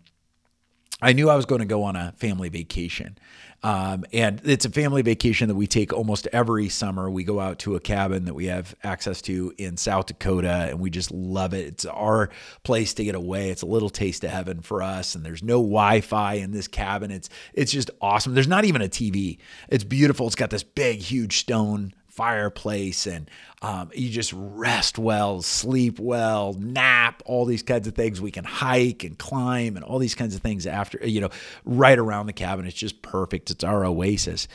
I 1.03 1.13
knew 1.13 1.31
I 1.31 1.37
was 1.37 1.47
going 1.47 1.61
to 1.61 1.67
go 1.67 1.83
on 1.85 1.97
a 1.97 2.13
family 2.17 2.49
vacation. 2.49 3.19
Um, 3.63 4.05
and 4.13 4.41
it's 4.45 4.65
a 4.65 4.71
family 4.71 5.03
vacation 5.03 5.49
that 5.49 5.55
we 5.55 5.67
take 5.67 5.93
almost 5.93 6.27
every 6.33 6.69
summer. 6.71 7.11
We 7.11 7.25
go 7.25 7.41
out 7.41 7.59
to 7.61 7.77
a 7.77 7.81
cabin 7.81 8.25
that 8.25 8.35
we 8.35 8.47
have 8.47 8.75
access 8.83 9.21
to 9.23 9.53
in 9.59 9.77
South 9.77 10.07
Dakota, 10.07 10.69
and 10.71 10.81
we 10.81 10.89
just 10.89 11.11
love 11.11 11.53
it. 11.53 11.67
It's 11.67 11.85
our 11.85 12.31
place 12.63 12.95
to 12.95 13.05
get 13.05 13.15
away. 13.15 13.51
It's 13.51 13.63
a 13.63 13.67
little 13.67 13.91
taste 13.91 14.25
of 14.25 14.31
heaven 14.31 14.63
for 14.63 14.83
us. 14.83 15.15
And 15.15 15.25
there's 15.25 15.43
no 15.43 15.57
Wi-Fi 15.57 16.35
in 16.35 16.53
this 16.53 16.69
cabin. 16.69 17.11
It's 17.11 17.29
it's 17.53 17.73
just 17.73 17.91
awesome. 18.01 18.35
There's 18.35 18.49
not 18.49 18.65
even 18.65 18.81
a 18.81 18.89
TV. 18.89 19.39
It's 19.69 19.85
beautiful. 19.85 20.27
It's 20.27 20.37
got 20.37 20.51
this 20.51 20.65
big, 20.65 21.01
huge 21.01 21.39
stone 21.39 21.93
fireplace 22.21 23.07
and 23.07 23.31
um, 23.63 23.91
you 23.95 24.11
just 24.11 24.35
rest 24.37 24.99
well, 24.99 25.41
sleep 25.41 25.99
well, 25.99 26.55
nap, 26.59 27.23
all 27.25 27.47
these 27.47 27.63
kinds 27.63 27.87
of 27.87 27.95
things. 27.95 28.21
We 28.21 28.31
can 28.31 28.45
hike 28.45 29.05
and 29.05 29.19
climb 29.19 29.75
and 29.75 29.83
all 29.83 29.99
these 29.99 30.15
kinds 30.15 30.35
of 30.35 30.43
things 30.43 30.67
after, 30.67 30.99
you 31.03 31.23
know, 31.23 31.31
right 31.65 31.99
around 31.99 32.27
the 32.27 32.35
cabin. 32.35 32.67
It's 32.67 32.77
just 32.77 33.01
perfect. 33.01 33.51
It's 33.51 33.65
our 33.65 33.87
oasis. 33.87 34.49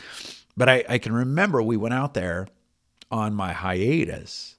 But 0.55 0.69
I, 0.69 0.85
I 0.87 0.97
can 0.99 1.11
remember 1.11 1.59
we 1.59 1.75
went 1.75 1.95
out 1.95 2.13
there 2.13 2.47
on 3.09 3.33
my 3.33 3.51
hiatus 3.51 4.57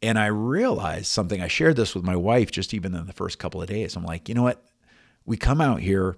and 0.00 0.16
I 0.16 0.26
realized 0.26 1.06
something. 1.06 1.40
I 1.40 1.48
shared 1.48 1.74
this 1.74 1.96
with 1.96 2.04
my 2.04 2.14
wife 2.14 2.52
just 2.52 2.72
even 2.74 2.94
in 2.94 3.08
the 3.08 3.12
first 3.12 3.40
couple 3.40 3.60
of 3.60 3.68
days. 3.68 3.96
I'm 3.96 4.04
like, 4.04 4.28
you 4.28 4.36
know 4.36 4.44
what? 4.44 4.64
We 5.24 5.36
come 5.36 5.60
out 5.60 5.80
here 5.80 6.14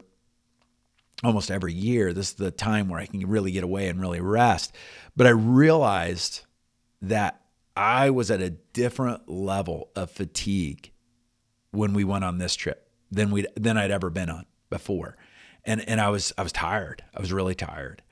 almost 1.24 1.50
every 1.50 1.72
year. 1.72 2.12
This 2.12 2.30
is 2.30 2.34
the 2.34 2.50
time 2.50 2.88
where 2.88 3.00
I 3.00 3.06
can 3.06 3.26
really 3.26 3.50
get 3.50 3.64
away 3.64 3.88
and 3.88 4.00
really 4.00 4.20
rest. 4.20 4.74
But 5.16 5.26
I 5.26 5.30
realized 5.30 6.42
that 7.02 7.40
I 7.76 8.10
was 8.10 8.30
at 8.30 8.40
a 8.40 8.50
different 8.50 9.28
level 9.28 9.90
of 9.94 10.10
fatigue 10.10 10.92
when 11.70 11.92
we 11.92 12.04
went 12.04 12.24
on 12.24 12.38
this 12.38 12.54
trip 12.54 12.90
than 13.10 13.30
we 13.30 13.46
than 13.56 13.76
I'd 13.76 13.90
ever 13.90 14.10
been 14.10 14.30
on 14.30 14.46
before. 14.70 15.16
And 15.64 15.86
and 15.88 16.00
I 16.00 16.08
was 16.10 16.32
I 16.38 16.42
was 16.42 16.52
tired. 16.52 17.02
I 17.14 17.20
was 17.20 17.32
really 17.32 17.54
tired. 17.54 18.02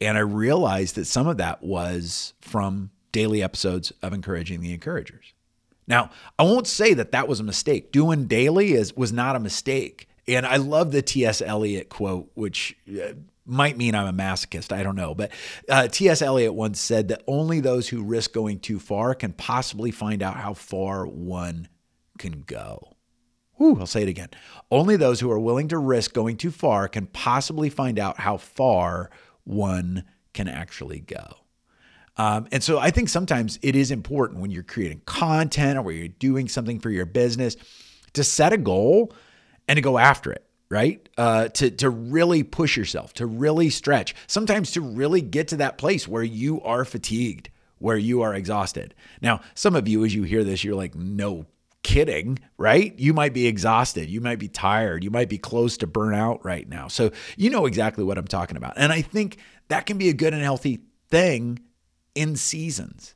And 0.00 0.18
I 0.18 0.20
realized 0.20 0.94
that 0.96 1.06
some 1.06 1.26
of 1.26 1.38
that 1.38 1.62
was 1.62 2.34
from 2.40 2.90
daily 3.12 3.42
episodes 3.42 3.92
of 4.02 4.12
Encouraging 4.12 4.60
the 4.60 4.74
Encouragers. 4.74 5.32
Now, 5.88 6.10
I 6.38 6.42
won't 6.42 6.66
say 6.66 6.92
that 6.94 7.12
that 7.12 7.28
was 7.28 7.40
a 7.40 7.44
mistake. 7.44 7.92
Doing 7.92 8.26
daily 8.26 8.72
is 8.72 8.94
was 8.94 9.12
not 9.12 9.36
a 9.36 9.40
mistake. 9.40 10.08
And 10.28 10.44
I 10.44 10.56
love 10.56 10.92
the 10.92 11.02
T.S. 11.02 11.40
Eliot 11.40 11.88
quote, 11.88 12.30
which 12.34 12.76
uh, 12.90 13.12
might 13.44 13.76
mean 13.76 13.94
I'm 13.94 14.08
a 14.08 14.12
masochist. 14.12 14.72
I 14.72 14.82
don't 14.82 14.96
know. 14.96 15.14
But 15.14 15.30
uh, 15.68 15.88
T.S. 15.88 16.20
Eliot 16.20 16.54
once 16.54 16.80
said 16.80 17.08
that 17.08 17.22
only 17.26 17.60
those 17.60 17.88
who 17.88 18.02
risk 18.02 18.32
going 18.32 18.58
too 18.58 18.78
far 18.78 19.14
can 19.14 19.32
possibly 19.32 19.90
find 19.90 20.22
out 20.22 20.36
how 20.36 20.54
far 20.54 21.06
one 21.06 21.68
can 22.18 22.42
go. 22.42 22.96
Whew, 23.58 23.78
I'll 23.78 23.86
say 23.86 24.02
it 24.02 24.08
again. 24.08 24.30
Only 24.70 24.96
those 24.96 25.20
who 25.20 25.30
are 25.30 25.38
willing 25.38 25.68
to 25.68 25.78
risk 25.78 26.12
going 26.12 26.36
too 26.36 26.50
far 26.50 26.88
can 26.88 27.06
possibly 27.06 27.70
find 27.70 27.98
out 27.98 28.20
how 28.20 28.36
far 28.36 29.10
one 29.44 30.04
can 30.34 30.48
actually 30.48 31.00
go. 31.00 31.26
Um, 32.18 32.48
and 32.50 32.62
so 32.62 32.78
I 32.78 32.90
think 32.90 33.08
sometimes 33.08 33.58
it 33.62 33.76
is 33.76 33.90
important 33.90 34.40
when 34.40 34.50
you're 34.50 34.62
creating 34.62 35.02
content 35.04 35.78
or 35.78 35.82
when 35.82 35.96
you're 35.96 36.08
doing 36.08 36.48
something 36.48 36.80
for 36.80 36.90
your 36.90 37.06
business 37.06 37.56
to 38.14 38.24
set 38.24 38.52
a 38.52 38.58
goal 38.58 39.12
and 39.68 39.76
to 39.76 39.80
go 39.80 39.98
after 39.98 40.32
it 40.32 40.46
right? 40.68 41.08
Uh, 41.16 41.48
to 41.48 41.70
to 41.70 41.90
really 41.90 42.42
push 42.42 42.76
yourself, 42.76 43.12
to 43.14 43.26
really 43.26 43.70
stretch, 43.70 44.14
sometimes 44.26 44.72
to 44.72 44.80
really 44.80 45.20
get 45.20 45.48
to 45.48 45.56
that 45.58 45.78
place 45.78 46.08
where 46.08 46.22
you 46.22 46.60
are 46.62 46.84
fatigued, 46.84 47.50
where 47.78 47.96
you 47.96 48.22
are 48.22 48.34
exhausted. 48.34 48.94
Now, 49.20 49.40
some 49.54 49.76
of 49.76 49.88
you, 49.88 50.04
as 50.04 50.14
you 50.14 50.24
hear 50.24 50.44
this, 50.44 50.64
you're 50.64 50.74
like, 50.74 50.94
no 50.94 51.46
kidding, 51.82 52.38
right? 52.58 52.98
You 52.98 53.14
might 53.14 53.32
be 53.32 53.46
exhausted, 53.46 54.08
you 54.08 54.20
might 54.20 54.38
be 54.38 54.48
tired, 54.48 55.04
you 55.04 55.10
might 55.10 55.28
be 55.28 55.38
close 55.38 55.76
to 55.78 55.86
burnout 55.86 56.44
right 56.44 56.68
now. 56.68 56.88
So 56.88 57.12
you 57.36 57.48
know 57.48 57.66
exactly 57.66 58.02
what 58.02 58.18
I'm 58.18 58.26
talking 58.26 58.56
about, 58.56 58.74
and 58.76 58.92
I 58.92 59.02
think 59.02 59.38
that 59.68 59.86
can 59.86 59.98
be 59.98 60.08
a 60.08 60.14
good 60.14 60.34
and 60.34 60.42
healthy 60.42 60.80
thing 61.08 61.60
in 62.14 62.36
seasons. 62.36 63.14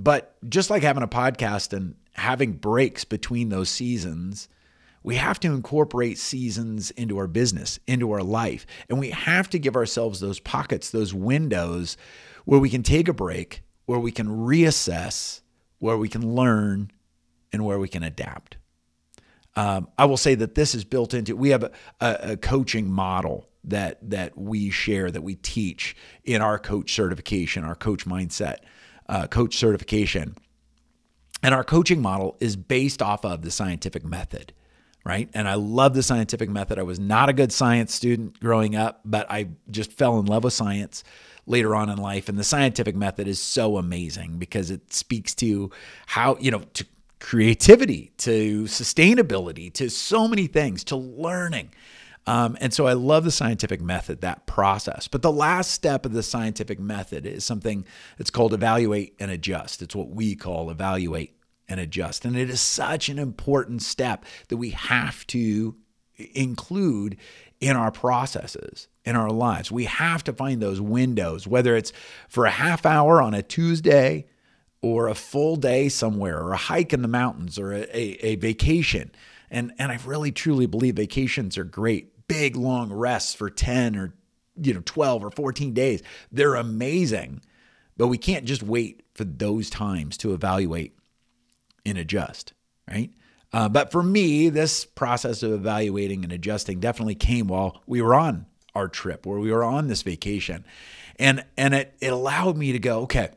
But 0.00 0.36
just 0.48 0.70
like 0.70 0.84
having 0.84 1.02
a 1.02 1.08
podcast 1.08 1.72
and 1.72 1.96
having 2.12 2.52
breaks 2.52 3.04
between 3.04 3.48
those 3.48 3.68
seasons 3.68 4.48
we 5.02 5.16
have 5.16 5.40
to 5.40 5.48
incorporate 5.48 6.18
seasons 6.18 6.90
into 6.92 7.18
our 7.18 7.26
business, 7.26 7.78
into 7.86 8.10
our 8.12 8.22
life. 8.22 8.66
And 8.88 8.98
we 8.98 9.10
have 9.10 9.48
to 9.50 9.58
give 9.58 9.76
ourselves 9.76 10.20
those 10.20 10.40
pockets, 10.40 10.90
those 10.90 11.14
windows 11.14 11.96
where 12.44 12.60
we 12.60 12.70
can 12.70 12.82
take 12.82 13.08
a 13.08 13.12
break, 13.12 13.62
where 13.86 13.98
we 13.98 14.12
can 14.12 14.28
reassess, 14.28 15.40
where 15.78 15.96
we 15.96 16.08
can 16.08 16.34
learn, 16.34 16.90
and 17.52 17.64
where 17.64 17.78
we 17.78 17.88
can 17.88 18.02
adapt. 18.02 18.56
Um, 19.56 19.88
I 19.96 20.04
will 20.04 20.16
say 20.16 20.34
that 20.34 20.54
this 20.54 20.74
is 20.74 20.84
built 20.84 21.14
into. 21.14 21.34
We 21.34 21.50
have 21.50 21.64
a, 21.64 21.72
a, 22.00 22.36
coaching 22.36 22.90
model 22.90 23.48
that 23.64 23.98
that 24.10 24.38
we 24.38 24.70
share, 24.70 25.10
that 25.10 25.22
we 25.22 25.34
teach 25.34 25.96
in 26.24 26.42
our 26.42 26.58
coach 26.58 26.92
certification, 26.92 27.64
our 27.64 27.74
coach 27.74 28.06
mindset, 28.06 28.58
uh, 29.08 29.26
coach 29.26 29.56
certification, 29.56 30.36
and 31.42 31.54
our 31.54 31.64
coaching 31.64 32.00
model 32.00 32.36
is 32.40 32.56
based 32.56 33.02
off 33.02 33.24
of 33.24 33.42
the 33.42 33.50
scientific 33.50 34.04
method 34.04 34.52
right? 35.08 35.30
And 35.32 35.48
I 35.48 35.54
love 35.54 35.94
the 35.94 36.02
scientific 36.02 36.50
method. 36.50 36.78
I 36.78 36.82
was 36.82 37.00
not 37.00 37.30
a 37.30 37.32
good 37.32 37.50
science 37.50 37.94
student 37.94 38.38
growing 38.40 38.76
up, 38.76 39.00
but 39.06 39.28
I 39.30 39.48
just 39.70 39.90
fell 39.90 40.20
in 40.20 40.26
love 40.26 40.44
with 40.44 40.52
science 40.52 41.02
later 41.46 41.74
on 41.74 41.88
in 41.88 41.96
life. 41.96 42.28
And 42.28 42.38
the 42.38 42.44
scientific 42.44 42.94
method 42.94 43.26
is 43.26 43.40
so 43.40 43.78
amazing 43.78 44.36
because 44.36 44.70
it 44.70 44.92
speaks 44.92 45.34
to 45.36 45.70
how, 46.04 46.36
you 46.38 46.50
know, 46.50 46.60
to 46.74 46.84
creativity, 47.20 48.12
to 48.18 48.64
sustainability, 48.64 49.72
to 49.72 49.88
so 49.88 50.28
many 50.28 50.46
things, 50.46 50.84
to 50.84 50.96
learning. 50.96 51.70
Um, 52.26 52.58
and 52.60 52.74
so 52.74 52.86
I 52.86 52.92
love 52.92 53.24
the 53.24 53.30
scientific 53.30 53.80
method, 53.80 54.20
that 54.20 54.44
process. 54.44 55.08
But 55.08 55.22
the 55.22 55.32
last 55.32 55.70
step 55.70 56.04
of 56.04 56.12
the 56.12 56.22
scientific 56.22 56.78
method 56.78 57.24
is 57.24 57.46
something 57.46 57.86
that's 58.18 58.28
called 58.28 58.52
evaluate 58.52 59.14
and 59.18 59.30
adjust. 59.30 59.80
It's 59.80 59.96
what 59.96 60.10
we 60.10 60.36
call 60.36 60.70
evaluate 60.70 61.37
and 61.68 61.78
adjust. 61.78 62.24
And 62.24 62.36
it 62.36 62.50
is 62.50 62.60
such 62.60 63.08
an 63.08 63.18
important 63.18 63.82
step 63.82 64.24
that 64.48 64.56
we 64.56 64.70
have 64.70 65.26
to 65.28 65.76
include 66.34 67.16
in 67.60 67.76
our 67.76 67.90
processes, 67.90 68.88
in 69.04 69.16
our 69.16 69.30
lives. 69.30 69.70
We 69.70 69.84
have 69.84 70.24
to 70.24 70.32
find 70.32 70.60
those 70.60 70.80
windows, 70.80 71.46
whether 71.46 71.76
it's 71.76 71.92
for 72.28 72.46
a 72.46 72.50
half 72.50 72.86
hour 72.86 73.20
on 73.20 73.34
a 73.34 73.42
Tuesday 73.42 74.26
or 74.80 75.08
a 75.08 75.14
full 75.14 75.56
day 75.56 75.88
somewhere 75.88 76.40
or 76.40 76.52
a 76.52 76.56
hike 76.58 76.92
in 76.92 77.02
the 77.02 77.08
mountains 77.08 77.58
or 77.58 77.72
a, 77.72 77.80
a, 77.96 78.18
a 78.22 78.36
vacation. 78.36 79.10
And, 79.50 79.72
and 79.78 79.90
I 79.90 79.98
really 80.04 80.30
truly 80.32 80.66
believe 80.66 80.96
vacations 80.96 81.58
are 81.58 81.64
great. 81.64 82.28
Big 82.28 82.56
long 82.56 82.92
rests 82.92 83.34
for 83.34 83.50
10 83.50 83.96
or 83.96 84.14
you 84.60 84.74
know 84.74 84.82
12 84.84 85.24
or 85.24 85.30
14 85.30 85.72
days. 85.72 86.02
They're 86.30 86.54
amazing. 86.54 87.42
But 87.96 88.08
we 88.08 88.18
can't 88.18 88.44
just 88.44 88.62
wait 88.62 89.02
for 89.14 89.24
those 89.24 89.70
times 89.70 90.16
to 90.18 90.32
evaluate 90.32 90.96
and 91.88 91.98
adjust, 91.98 92.52
right? 92.88 93.10
Uh, 93.52 93.68
but 93.68 93.90
for 93.90 94.02
me, 94.02 94.48
this 94.50 94.84
process 94.84 95.42
of 95.42 95.52
evaluating 95.52 96.22
and 96.22 96.32
adjusting 96.32 96.80
definitely 96.80 97.14
came 97.14 97.48
while 97.48 97.82
we 97.86 98.02
were 98.02 98.14
on 98.14 98.46
our 98.74 98.88
trip, 98.88 99.24
where 99.24 99.38
we 99.38 99.50
were 99.50 99.64
on 99.64 99.88
this 99.88 100.02
vacation, 100.02 100.64
and 101.18 101.44
and 101.56 101.74
it 101.74 101.94
it 102.00 102.12
allowed 102.12 102.56
me 102.56 102.72
to 102.72 102.78
go, 102.78 103.00
okay. 103.00 103.30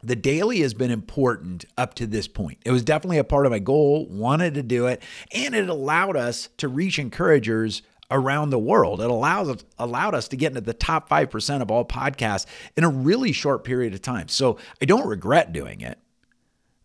The 0.00 0.14
daily 0.14 0.60
has 0.60 0.74
been 0.74 0.92
important 0.92 1.64
up 1.76 1.94
to 1.94 2.06
this 2.06 2.28
point. 2.28 2.58
It 2.64 2.70
was 2.70 2.84
definitely 2.84 3.18
a 3.18 3.24
part 3.24 3.46
of 3.46 3.50
my 3.50 3.58
goal, 3.58 4.06
wanted 4.08 4.54
to 4.54 4.62
do 4.62 4.86
it, 4.86 5.02
and 5.32 5.56
it 5.56 5.68
allowed 5.68 6.16
us 6.16 6.50
to 6.58 6.68
reach 6.68 7.00
encouragers 7.00 7.82
around 8.10 8.50
the 8.50 8.58
world. 8.58 9.00
It 9.00 9.10
allows 9.10 9.64
allowed 9.78 10.14
us 10.14 10.28
to 10.28 10.36
get 10.36 10.52
into 10.52 10.60
the 10.60 10.72
top 10.72 11.08
5% 11.08 11.62
of 11.62 11.70
all 11.70 11.84
podcasts 11.84 12.46
in 12.76 12.84
a 12.84 12.88
really 12.88 13.32
short 13.32 13.64
period 13.64 13.92
of 13.94 14.02
time. 14.02 14.28
So 14.28 14.58
I 14.80 14.84
don't 14.84 15.06
regret 15.06 15.52
doing 15.52 15.80
it. 15.80 15.98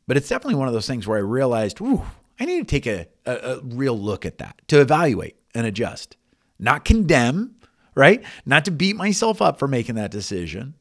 But 0.08 0.18
it's 0.18 0.30
definitely 0.30 0.56
one 0.56 0.68
of 0.68 0.74
those 0.74 0.88
things 0.88 1.08
where 1.08 1.18
I 1.18 1.22
realized, 1.22 1.80
ooh, 1.82 2.04
I 2.40 2.46
need 2.46 2.60
to 2.60 2.66
take 2.66 2.88
a, 2.88 3.08
a, 3.26 3.56
a 3.56 3.62
real 3.62 3.98
look 3.98 4.26
at 4.26 4.40
that 4.40 4.62
to 4.68 4.82
evaluate 4.82 5.38
and 5.56 5.66
adjust, 5.66 6.18
not 6.60 6.84
condemn, 6.84 7.56
right? 7.96 8.24
Not 8.46 8.66
to 8.66 8.72
beat 8.72 8.96
myself 8.96 9.42
up 9.42 9.60
for 9.60 9.68
making 9.68 9.96
that 9.96 10.12
decision, 10.12 10.74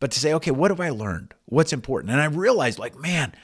but 0.00 0.10
to 0.12 0.20
say, 0.20 0.32
okay, 0.34 0.50
what 0.50 0.70
have 0.70 0.80
I 0.80 0.90
learned? 0.90 1.34
What's 1.46 1.72
important? 1.72 2.12
And 2.12 2.20
I 2.20 2.26
realized, 2.26 2.78
like, 2.78 2.96
man, 2.96 3.34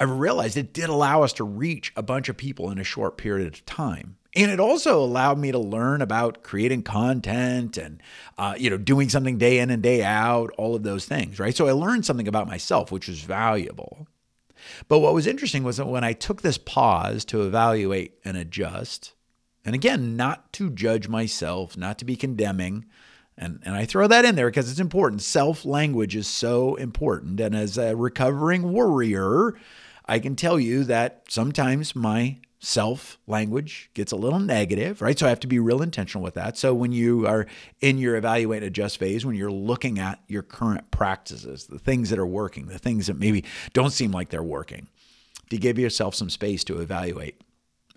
I 0.00 0.04
realized 0.04 0.56
it 0.56 0.72
did 0.72 0.88
allow 0.88 1.22
us 1.22 1.32
to 1.34 1.44
reach 1.44 1.92
a 1.96 2.02
bunch 2.02 2.28
of 2.28 2.36
people 2.36 2.70
in 2.70 2.78
a 2.78 2.84
short 2.84 3.18
period 3.18 3.52
of 3.52 3.66
time. 3.66 4.16
And 4.36 4.50
it 4.50 4.60
also 4.60 5.02
allowed 5.02 5.38
me 5.38 5.50
to 5.52 5.58
learn 5.58 6.00
about 6.00 6.42
creating 6.42 6.82
content 6.82 7.76
and, 7.76 8.00
uh, 8.36 8.54
you 8.56 8.70
know, 8.70 8.76
doing 8.76 9.08
something 9.08 9.38
day 9.38 9.58
in 9.58 9.70
and 9.70 9.82
day 9.82 10.04
out, 10.04 10.50
all 10.56 10.76
of 10.76 10.82
those 10.82 11.06
things, 11.06 11.40
right? 11.40 11.56
So 11.56 11.66
I 11.66 11.72
learned 11.72 12.06
something 12.06 12.28
about 12.28 12.46
myself, 12.46 12.92
which 12.92 13.08
was 13.08 13.20
valuable. 13.20 14.06
But 14.88 15.00
what 15.00 15.14
was 15.14 15.26
interesting 15.26 15.62
was 15.62 15.76
that 15.76 15.86
when 15.86 16.04
I 16.04 16.12
took 16.12 16.42
this 16.42 16.58
pause 16.58 17.24
to 17.26 17.42
evaluate 17.42 18.18
and 18.24 18.36
adjust, 18.36 19.14
and 19.64 19.74
again, 19.74 20.16
not 20.16 20.52
to 20.54 20.70
judge 20.70 21.08
myself, 21.08 21.76
not 21.76 21.98
to 21.98 22.04
be 22.04 22.16
condemning, 22.16 22.86
and, 23.36 23.60
and 23.64 23.74
I 23.74 23.84
throw 23.84 24.08
that 24.08 24.24
in 24.24 24.34
there 24.34 24.48
because 24.48 24.70
it's 24.70 24.80
important. 24.80 25.22
Self 25.22 25.64
language 25.64 26.16
is 26.16 26.26
so 26.26 26.74
important. 26.74 27.38
And 27.38 27.54
as 27.54 27.78
a 27.78 27.94
recovering 27.94 28.72
warrior, 28.72 29.56
I 30.06 30.18
can 30.18 30.34
tell 30.34 30.58
you 30.58 30.84
that 30.84 31.24
sometimes 31.28 31.94
my 31.94 32.38
self 32.60 33.18
language 33.26 33.90
gets 33.94 34.12
a 34.12 34.16
little 34.16 34.40
negative, 34.40 35.00
right? 35.00 35.18
So 35.18 35.26
I 35.26 35.28
have 35.28 35.40
to 35.40 35.46
be 35.46 35.58
real 35.58 35.82
intentional 35.82 36.24
with 36.24 36.34
that. 36.34 36.56
So 36.56 36.74
when 36.74 36.92
you 36.92 37.26
are 37.26 37.46
in 37.80 37.98
your 37.98 38.16
evaluate 38.16 38.62
and 38.62 38.68
adjust 38.68 38.98
phase, 38.98 39.24
when 39.24 39.36
you're 39.36 39.50
looking 39.50 39.98
at 39.98 40.20
your 40.26 40.42
current 40.42 40.90
practices, 40.90 41.66
the 41.66 41.78
things 41.78 42.10
that 42.10 42.18
are 42.18 42.26
working, 42.26 42.66
the 42.66 42.78
things 42.78 43.06
that 43.06 43.18
maybe 43.18 43.44
don't 43.72 43.92
seem 43.92 44.10
like 44.10 44.30
they're 44.30 44.42
working, 44.42 44.88
to 45.50 45.56
give 45.56 45.78
yourself 45.78 46.14
some 46.14 46.30
space 46.30 46.64
to 46.64 46.80
evaluate 46.80 47.40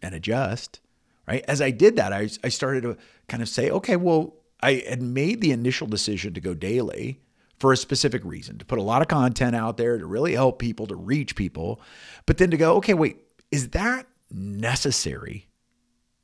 and 0.01 0.13
adjust, 0.15 0.79
right? 1.27 1.43
As 1.47 1.61
I 1.61 1.71
did 1.71 1.95
that, 1.95 2.13
I, 2.13 2.29
I 2.43 2.49
started 2.49 2.83
to 2.83 2.97
kind 3.27 3.41
of 3.41 3.49
say, 3.49 3.69
okay, 3.69 3.95
well, 3.95 4.35
I 4.61 4.83
had 4.87 5.01
made 5.01 5.41
the 5.41 5.51
initial 5.51 5.87
decision 5.87 6.33
to 6.35 6.41
go 6.41 6.53
daily 6.53 7.19
for 7.59 7.71
a 7.71 7.77
specific 7.77 8.23
reason, 8.23 8.57
to 8.57 8.65
put 8.65 8.79
a 8.79 8.83
lot 8.83 9.01
of 9.01 9.07
content 9.07 9.55
out 9.55 9.77
there, 9.77 9.97
to 9.97 10.05
really 10.05 10.33
help 10.33 10.59
people, 10.59 10.87
to 10.87 10.95
reach 10.95 11.35
people, 11.35 11.81
but 12.25 12.37
then 12.37 12.51
to 12.51 12.57
go, 12.57 12.75
okay, 12.75 12.93
wait, 12.93 13.17
is 13.51 13.69
that 13.69 14.07
necessary 14.33 15.47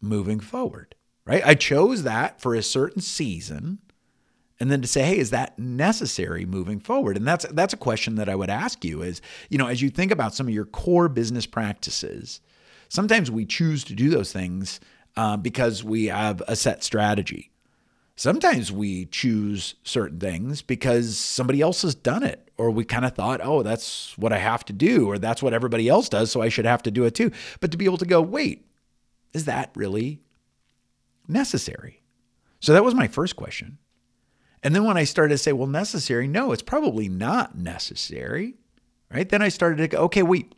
moving 0.02 0.40
forward, 0.40 0.96
right? 1.26 1.46
I 1.46 1.56
chose 1.56 2.04
that 2.04 2.42
for 2.42 2.56
a 2.56 2.64
certain 2.64 3.02
season. 3.02 3.80
And 4.60 4.72
then 4.72 4.82
to 4.82 4.88
say, 4.88 5.04
hey, 5.04 5.18
is 5.20 5.30
that 5.30 5.60
necessary 5.60 6.46
moving 6.46 6.80
forward? 6.80 7.16
And 7.16 7.28
that's 7.28 7.46
that's 7.52 7.74
a 7.74 7.78
question 7.78 8.16
that 8.16 8.28
I 8.28 8.36
would 8.36 8.50
ask 8.50 8.84
you 8.84 9.04
is, 9.04 9.22
you 9.50 9.58
know, 9.58 9.68
as 9.68 9.82
you 9.82 9.90
think 9.90 10.12
about 10.12 10.34
some 10.34 10.48
of 10.48 10.54
your 10.54 10.66
core 10.66 11.10
business 11.10 11.46
practices, 11.46 12.42
sometimes 12.90 13.30
we 13.30 13.46
choose 13.46 13.84
to 13.84 13.94
do 13.94 14.10
those 14.10 14.32
things 14.34 14.80
uh, 15.16 15.38
because 15.38 15.84
we 15.84 16.06
have 16.06 16.42
a 16.48 16.56
set 16.56 16.84
strategy. 16.84 17.52
Sometimes 18.20 18.72
we 18.72 19.06
choose 19.06 19.76
certain 19.84 20.20
things 20.20 20.64
because 20.64 21.20
somebody 21.20 21.62
else 21.62 21.84
has 21.84 21.94
done 21.94 22.24
it, 22.24 22.50
or 22.58 22.72
we 22.72 22.84
kind 22.84 23.06
of 23.06 23.14
thought, 23.14 23.42
oh, 23.44 23.62
that's 23.62 24.18
what 24.18 24.34
I 24.34 24.40
have 24.40 24.66
to 24.66 24.74
do, 24.74 25.08
or 25.08 25.20
that's 25.20 25.44
what 25.44 25.54
everybody 25.54 25.88
else 25.88 26.10
does, 26.10 26.32
so 26.32 26.42
I 26.42 26.50
should 26.50 26.66
have 26.66 26.82
to 26.84 26.92
do 26.92 27.06
it 27.06 27.14
too. 27.14 27.32
But 27.60 27.70
to 27.72 27.78
be 27.78 27.86
able 27.86 28.00
to 28.00 28.08
go, 28.08 28.20
wait, 28.20 28.66
is 29.34 29.46
that 29.46 29.70
really 29.76 30.20
necessary? 31.28 32.02
So 32.60 32.74
that 32.74 32.84
was 32.84 32.96
my 32.96 33.08
first 33.08 33.36
question. 33.36 33.78
And 34.64 34.74
then 34.74 34.84
when 34.84 34.98
I 34.98 35.04
started 35.04 35.36
to 35.36 35.38
say, 35.38 35.54
well, 35.54 35.68
necessary, 35.68 36.28
no, 36.28 36.52
it's 36.52 36.64
probably 36.64 37.08
not 37.08 37.56
necessary, 37.56 38.56
right? 39.14 39.30
Then 39.30 39.44
I 39.44 39.50
started 39.50 39.78
to 39.78 39.88
go, 39.90 40.00
okay, 40.06 40.24
wait, 40.24 40.56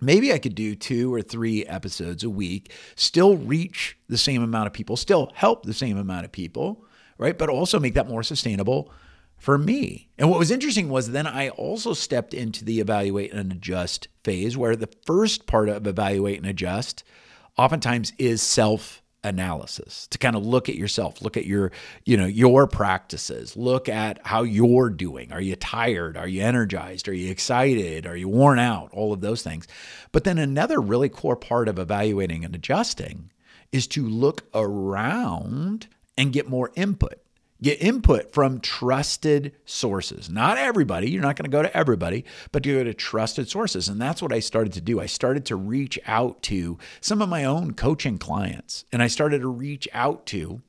maybe 0.00 0.32
I 0.32 0.38
could 0.38 0.54
do 0.54 0.74
two 0.74 1.12
or 1.12 1.22
three 1.22 1.64
episodes 1.66 2.24
a 2.24 2.30
week, 2.30 2.72
still 2.94 3.36
reach 3.36 3.96
the 4.08 4.18
same 4.18 4.42
amount 4.42 4.66
of 4.66 4.72
people, 4.72 4.96
still 4.96 5.30
help 5.34 5.64
the 5.64 5.74
same 5.74 5.96
amount 5.96 6.24
of 6.24 6.32
people, 6.32 6.84
right? 7.18 7.36
But 7.36 7.48
also 7.48 7.80
make 7.80 7.94
that 7.94 8.08
more 8.08 8.22
sustainable 8.22 8.92
for 9.38 9.58
me. 9.58 10.08
And 10.18 10.30
what 10.30 10.38
was 10.38 10.50
interesting 10.50 10.88
was 10.88 11.10
then 11.10 11.26
I 11.26 11.50
also 11.50 11.92
stepped 11.92 12.34
into 12.34 12.64
the 12.64 12.80
evaluate 12.80 13.32
and 13.32 13.52
adjust 13.52 14.08
phase, 14.24 14.56
where 14.56 14.76
the 14.76 14.88
first 15.04 15.46
part 15.46 15.68
of 15.68 15.86
evaluate 15.86 16.38
and 16.38 16.46
adjust 16.46 17.04
oftentimes 17.58 18.12
is 18.18 18.42
self 18.42 19.02
analysis 19.26 20.06
to 20.08 20.18
kind 20.18 20.36
of 20.36 20.44
look 20.44 20.68
at 20.68 20.74
yourself 20.76 21.20
look 21.20 21.36
at 21.36 21.46
your 21.46 21.72
you 22.04 22.16
know 22.16 22.26
your 22.26 22.66
practices 22.66 23.56
look 23.56 23.88
at 23.88 24.18
how 24.24 24.42
you're 24.42 24.90
doing. 24.90 25.32
Are 25.32 25.40
you 25.40 25.56
tired? 25.56 26.16
Are 26.16 26.28
you 26.28 26.42
energized? 26.42 27.08
Are 27.08 27.14
you 27.14 27.30
excited? 27.30 28.06
Are 28.06 28.16
you 28.16 28.28
worn 28.28 28.58
out? 28.58 28.90
All 28.92 29.12
of 29.12 29.20
those 29.20 29.42
things. 29.42 29.66
But 30.12 30.24
then 30.24 30.38
another 30.38 30.80
really 30.80 31.08
core 31.08 31.36
part 31.36 31.68
of 31.68 31.78
evaluating 31.78 32.44
and 32.44 32.54
adjusting 32.54 33.30
is 33.72 33.86
to 33.88 34.06
look 34.06 34.44
around 34.54 35.88
and 36.16 36.32
get 36.32 36.48
more 36.48 36.70
input 36.76 37.20
Get 37.62 37.80
input 37.80 38.32
from 38.34 38.60
trusted 38.60 39.52
sources. 39.64 40.28
Not 40.28 40.58
everybody, 40.58 41.10
you're 41.10 41.22
not 41.22 41.36
going 41.36 41.50
to 41.50 41.56
go 41.56 41.62
to 41.62 41.74
everybody, 41.76 42.24
but 42.52 42.66
you 42.66 42.76
go 42.76 42.84
to 42.84 42.92
trusted 42.92 43.48
sources. 43.48 43.88
And 43.88 44.00
that's 44.00 44.20
what 44.20 44.32
I 44.32 44.40
started 44.40 44.74
to 44.74 44.80
do. 44.80 45.00
I 45.00 45.06
started 45.06 45.46
to 45.46 45.56
reach 45.56 45.98
out 46.06 46.42
to 46.44 46.78
some 47.00 47.22
of 47.22 47.28
my 47.28 47.44
own 47.44 47.72
coaching 47.72 48.18
clients, 48.18 48.84
and 48.92 49.02
I 49.02 49.06
started 49.06 49.40
to 49.40 49.48
reach 49.48 49.88
out 49.94 50.26
to 50.26 50.60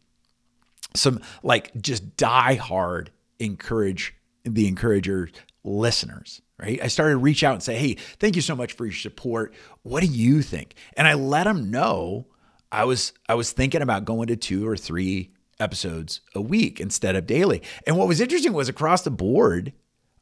some 0.96 1.22
like 1.44 1.72
just 1.82 2.18
die 2.18 2.56
hard 2.56 3.12
encourage 3.40 4.16
the 4.44 4.68
encourager 4.68 5.30
listeners 5.64 6.42
right 6.58 6.80
i 6.82 6.88
started 6.88 7.14
to 7.14 7.20
reach 7.20 7.44
out 7.44 7.54
and 7.54 7.64
say 7.64 7.76
hey 7.76 7.94
thank 8.20 8.36
you 8.36 8.42
so 8.42 8.56
much 8.56 8.74
for 8.74 8.86
your 8.86 8.94
support 8.94 9.54
what 9.84 10.02
do 10.02 10.08
you 10.08 10.42
think 10.42 10.76
and 10.96 11.08
i 11.08 11.14
let 11.14 11.44
them 11.44 11.70
know 11.70 12.26
i 12.72 12.84
was 12.84 13.14
i 13.30 13.36
was 13.36 13.52
thinking 13.52 13.82
about 13.82 14.06
going 14.06 14.28
to 14.28 14.36
two 14.36 14.68
or 14.68 14.78
three 14.78 15.32
episodes 15.60 16.22
a 16.36 16.42
week 16.42 16.80
instead 16.80 17.16
of 17.16 17.28
daily. 17.28 17.62
And 17.86 17.98
what 17.98 18.08
was 18.08 18.22
interesting 18.22 18.54
was 18.54 18.70
across 18.70 19.02
the 19.02 19.12
board, 19.12 19.74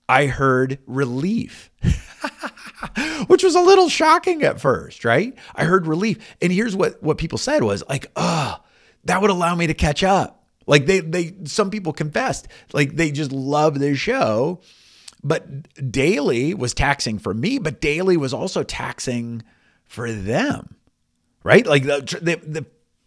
I 0.07 0.27
heard 0.27 0.79
relief, 0.85 1.71
which 3.27 3.43
was 3.43 3.55
a 3.55 3.61
little 3.61 3.89
shocking 3.89 4.43
at 4.43 4.61
first, 4.61 5.03
right? 5.05 5.35
I 5.55 5.65
heard 5.65 5.87
relief. 5.87 6.35
And 6.41 6.51
here's 6.51 6.75
what, 6.75 7.01
what 7.01 7.17
people 7.17 7.37
said 7.37 7.63
was 7.63 7.83
like, 7.89 8.11
oh, 8.15 8.57
that 9.05 9.21
would 9.21 9.31
allow 9.31 9.55
me 9.55 9.67
to 9.67 9.73
catch 9.73 10.03
up. 10.03 10.47
Like 10.67 10.85
they, 10.85 10.99
they, 10.99 11.35
some 11.45 11.69
people 11.69 11.93
confessed, 11.93 12.47
like 12.73 12.95
they 12.95 13.11
just 13.11 13.31
love 13.31 13.79
this 13.79 13.97
show. 13.97 14.61
But 15.23 15.91
daily 15.91 16.53
was 16.53 16.75
taxing 16.75 17.17
for 17.17 17.33
me, 17.33 17.57
but 17.57 17.81
daily 17.81 18.15
was 18.15 18.33
also 18.33 18.63
taxing 18.63 19.41
for 19.85 20.11
them 20.11 20.75
right? 21.45 21.65
Like 21.65 21.83
the, 21.83 22.01
the, 22.21 22.35
the 22.37 22.65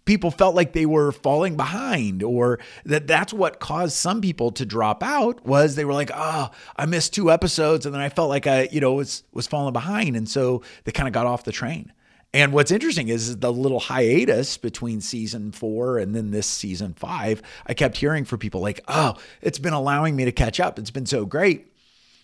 people 0.08 0.30
felt 0.30 0.54
like 0.54 0.72
they 0.72 0.86
were 0.86 1.12
falling 1.12 1.54
behind 1.54 2.22
or 2.22 2.58
that 2.86 3.06
that's 3.06 3.30
what 3.30 3.60
caused 3.60 3.94
some 3.94 4.22
people 4.22 4.50
to 4.50 4.64
drop 4.64 5.02
out 5.02 5.44
was 5.44 5.74
they 5.74 5.84
were 5.84 5.92
like 5.92 6.10
oh 6.14 6.50
i 6.76 6.86
missed 6.86 7.12
two 7.12 7.30
episodes 7.30 7.84
and 7.84 7.94
then 7.94 8.00
i 8.00 8.08
felt 8.08 8.30
like 8.30 8.46
i 8.46 8.66
you 8.72 8.80
know 8.80 8.94
was 8.94 9.22
was 9.32 9.46
falling 9.46 9.74
behind 9.74 10.16
and 10.16 10.26
so 10.26 10.62
they 10.84 10.92
kind 10.92 11.06
of 11.06 11.12
got 11.12 11.26
off 11.26 11.44
the 11.44 11.52
train. 11.52 11.92
And 12.34 12.52
what's 12.52 12.70
interesting 12.70 13.08
is 13.08 13.38
the 13.38 13.52
little 13.52 13.80
hiatus 13.80 14.58
between 14.58 15.00
season 15.02 15.52
four 15.52 15.98
and 15.98 16.14
then 16.14 16.30
this 16.30 16.46
season 16.46 16.94
five 16.94 17.42
i 17.66 17.74
kept 17.74 17.98
hearing 17.98 18.24
from 18.24 18.38
people 18.38 18.62
like 18.62 18.80
oh 18.88 19.14
it's 19.42 19.58
been 19.58 19.74
allowing 19.74 20.16
me 20.16 20.24
to 20.24 20.32
catch 20.32 20.58
up. 20.58 20.78
It's 20.78 20.90
been 20.90 21.06
so 21.06 21.26
great. 21.26 21.70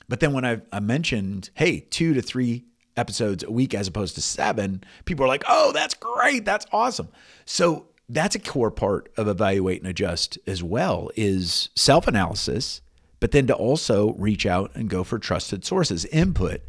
But 0.09 0.21
then 0.21 0.33
when 0.33 0.47
i, 0.47 0.63
I 0.73 0.81
mentioned 0.81 1.51
hey 1.55 1.81
two 1.81 2.15
to 2.15 2.23
three 2.23 2.65
episodes 2.97 3.43
a 3.43 3.51
week 3.51 3.75
as 3.75 3.89
opposed 3.89 4.15
to 4.15 4.23
seven, 4.23 4.85
people 5.05 5.25
are 5.25 5.29
like, 5.29 5.45
oh, 5.49 5.73
that's 5.73 5.95
great. 5.95 6.45
That's 6.45 6.67
awesome. 6.73 7.09
So 7.45 7.87
that's 8.09 8.35
a 8.35 8.41
core 8.41 8.71
part 8.71 9.11
of 9.17 9.29
evaluate 9.29 9.81
and 9.81 9.91
adjust 9.91 10.39
as 10.47 10.63
well 10.63 11.11
is 11.17 11.71
self-analysis, 11.75 12.83
but 13.21 13.31
then 13.31 13.47
to 13.47 13.55
also 13.55 14.13
reach 14.15 14.47
out 14.47 14.71
and 14.75 14.91
go 14.91 15.05
for 15.05 15.19
trusted 15.19 15.65
sources, 15.65 16.05
input 16.07 16.63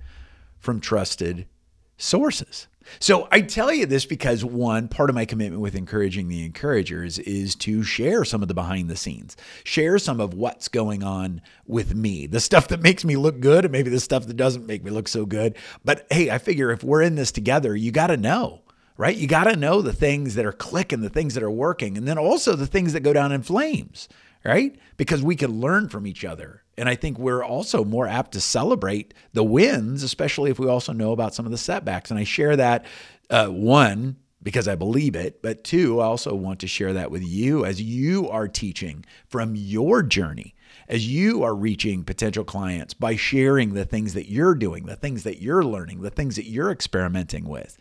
from 0.57 0.79
trusted 0.79 1.47
sources. 1.97 2.67
So 2.99 3.27
I 3.31 3.41
tell 3.41 3.73
you 3.73 3.85
this 3.85 4.05
because 4.05 4.43
one 4.45 4.87
part 4.87 5.09
of 5.09 5.15
my 5.15 5.25
commitment 5.25 5.61
with 5.61 5.75
encouraging 5.75 6.27
the 6.27 6.45
encouragers 6.45 7.19
is 7.19 7.55
to 7.55 7.83
share 7.83 8.25
some 8.25 8.41
of 8.41 8.47
the 8.47 8.53
behind 8.53 8.89
the 8.89 8.95
scenes, 8.95 9.35
share 9.63 9.97
some 9.97 10.19
of 10.19 10.33
what's 10.33 10.67
going 10.67 11.03
on 11.03 11.41
with 11.67 11.95
me, 11.95 12.27
the 12.27 12.39
stuff 12.39 12.67
that 12.69 12.81
makes 12.81 13.03
me 13.03 13.15
look 13.15 13.39
good 13.39 13.65
and 13.65 13.71
maybe 13.71 13.89
the 13.89 13.99
stuff 13.99 14.27
that 14.27 14.37
doesn't 14.37 14.67
make 14.67 14.83
me 14.83 14.91
look 14.91 15.07
so 15.07 15.25
good. 15.25 15.57
But 15.83 16.07
hey, 16.09 16.29
I 16.29 16.37
figure 16.37 16.71
if 16.71 16.83
we're 16.83 17.01
in 17.01 17.15
this 17.15 17.31
together, 17.31 17.75
you 17.75 17.91
got 17.91 18.07
to 18.07 18.17
know 18.17 18.61
right? 18.97 19.17
You 19.17 19.27
got 19.27 19.45
to 19.45 19.55
know 19.55 19.81
the 19.81 19.91
things 19.93 20.35
that 20.35 20.45
are 20.45 20.53
clicking, 20.53 21.01
the 21.01 21.09
things 21.09 21.33
that 21.33 21.43
are 21.43 21.51
working, 21.51 21.97
and 21.97 22.07
then 22.07 22.17
also 22.17 22.55
the 22.55 22.67
things 22.67 22.93
that 22.93 23.01
go 23.01 23.13
down 23.13 23.31
in 23.31 23.43
flames, 23.43 24.07
right? 24.43 24.75
Because 24.97 25.21
we 25.21 25.35
can 25.35 25.59
learn 25.59 25.89
from 25.89 26.07
each 26.07 26.23
other. 26.23 26.63
And 26.77 26.89
I 26.89 26.95
think 26.95 27.17
we're 27.17 27.43
also 27.43 27.85
more 27.85 28.07
apt 28.07 28.33
to 28.33 28.41
celebrate 28.41 29.13
the 29.33 29.43
wins, 29.43 30.03
especially 30.03 30.51
if 30.51 30.59
we 30.59 30.67
also 30.67 30.91
know 30.91 31.11
about 31.11 31.33
some 31.33 31.45
of 31.45 31.51
the 31.51 31.57
setbacks. 31.57 32.11
And 32.11 32.19
I 32.19 32.25
share 32.25 32.55
that, 32.57 32.85
uh, 33.29 33.47
one, 33.47 34.17
because 34.43 34.67
I 34.67 34.75
believe 34.75 35.15
it, 35.15 35.41
but 35.41 35.63
two, 35.63 36.01
I 36.01 36.05
also 36.05 36.35
want 36.35 36.59
to 36.59 36.67
share 36.67 36.93
that 36.93 37.09
with 37.09 37.23
you 37.23 37.65
as 37.65 37.81
you 37.81 38.29
are 38.29 38.47
teaching 38.47 39.03
from 39.27 39.55
your 39.55 40.03
journey, 40.03 40.53
as 40.87 41.07
you 41.07 41.43
are 41.43 41.55
reaching 41.55 42.03
potential 42.03 42.43
clients 42.43 42.93
by 42.93 43.15
sharing 43.15 43.73
the 43.73 43.85
things 43.85 44.13
that 44.13 44.29
you're 44.29 44.53
doing, 44.53 44.85
the 44.85 44.95
things 44.95 45.23
that 45.23 45.41
you're 45.41 45.63
learning, 45.63 46.01
the 46.01 46.11
things 46.11 46.35
that 46.35 46.45
you're 46.45 46.71
experimenting 46.71 47.47
with. 47.47 47.77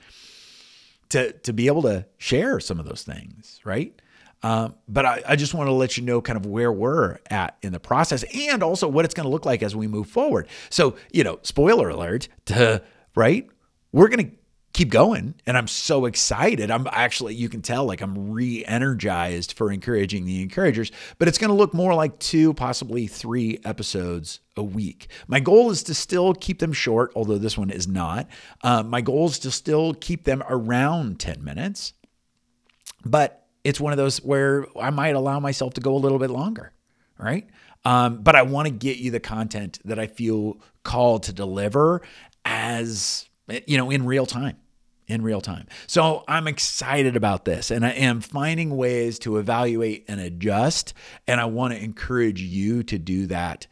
To, 1.11 1.33
to 1.33 1.53
be 1.53 1.67
able 1.67 1.83
to 1.83 2.07
share 2.17 2.59
some 2.59 2.81
of 2.81 2.87
those 2.87 3.03
things, 3.03 3.61
right? 3.65 4.01
Um, 4.45 4.75
but 4.87 5.07
I, 5.07 5.23
I, 5.27 5.37
just 5.37 5.55
want 5.55 5.69
to 5.69 5.73
let 5.73 5.97
you 5.97 6.03
know 6.03 6.21
kind 6.21 6.37
of 6.37 6.45
where 6.45 6.71
we're 6.71 7.17
at 7.31 7.57
in 7.63 7.73
the 7.73 7.81
process 7.81 8.25
and 8.25 8.63
also 8.63 8.87
what 8.87 9.07
it's 9.07 9.15
going 9.15 9.25
to 9.25 9.31
look 9.31 9.47
like 9.47 9.63
as 9.63 9.75
we 9.75 9.87
move 9.87 10.07
forward. 10.07 10.49
So, 10.69 10.97
you 11.11 11.25
know, 11.25 11.39
spoiler 11.41 11.89
alert, 11.89 12.29
right? 13.17 13.49
We're 13.93 14.09
going 14.09 14.27
to 14.29 14.37
keep 14.75 14.91
going. 14.91 15.35
And 15.47 15.57
I'm 15.57 15.67
so 15.67 16.05
excited. 16.05 16.71
I'm 16.71 16.87
actually, 16.91 17.35
you 17.35 17.49
can 17.49 17.63
tell, 17.63 17.87
like 17.87 18.03
I'm 18.03 18.33
re 18.33 18.63
energized 18.67 19.55
for 19.55 19.73
encouraging 19.73 20.27
the 20.27 20.43
encouragers, 20.43 20.93
but 21.19 21.27
it's 21.27 21.39
going 21.39 21.49
to 21.49 21.55
look 21.55 21.73
more 21.73 21.95
like 21.95 22.19
two, 22.19 22.53
possibly 22.53 23.07
three 23.07 23.61
episodes 23.65 24.41
a 24.59 24.63
week. 24.63 25.09
My 25.27 25.41
goal 25.41 25.71
is 25.71 25.83
to 25.85 25.95
still 25.95 26.35
keep 26.35 26.59
them 26.59 26.75
short, 26.75 27.13
although 27.17 27.39
this 27.39 27.57
one 27.57 27.71
is 27.71 27.89
not. 27.89 28.29
Uh, 28.63 28.83
my 28.83 29.01
goal 29.01 29.29
is 29.29 29.39
to 29.39 29.51
still 29.51 29.95
keep 29.95 30.25
them 30.25 30.43
around 30.51 31.19
10 31.19 31.43
minutes. 31.43 31.95
But 33.07 33.44
it's 33.65 33.81
one 33.81 33.93
of 33.93 33.97
those 33.97 34.19
where 34.19 34.67
I 34.79 34.91
might 34.91 35.17
allow 35.17 35.41
myself 35.41 35.75
to 35.75 35.81
go 35.81 35.97
a 35.97 35.99
little 35.99 36.19
bit 36.19 36.31
longer, 36.31 36.73
right? 37.19 37.49
Um, 37.85 38.23
but 38.23 38.37
I 38.37 38.43
want 38.43 38.69
to 38.69 38.73
get 38.73 38.99
you 38.99 39.11
the 39.11 39.21
content 39.21 39.79
that 39.85 39.99
I 39.99 40.07
feel 40.07 40.59
called 40.85 41.25
to 41.25 41.33
deliver 41.33 42.03
as, 42.45 43.29
you 43.67 43.77
know, 43.77 43.91
in 43.91 44.07
real 44.07 44.27
time. 44.27 44.57
In 45.07 45.21
real 45.21 45.43
time. 45.43 45.67
So 45.87 46.25
I'm 46.29 46.47
excited 46.47 47.15
about 47.15 47.45
this 47.45 47.71
and 47.71 47.85
I 47.85 47.91
am 47.91 48.23
finding 48.23 48.75
ways 48.75 49.19
to 49.21 49.37
evaluate 49.37 50.07
and 50.09 50.19
adjust. 50.19 50.95
And 51.27 51.43
I 51.43 51.45
want 51.45 51.75
to 51.75 51.83
encourage 51.83 52.41
you 52.41 52.83
to 52.85 52.99
do 52.99 53.27
that 53.27 53.67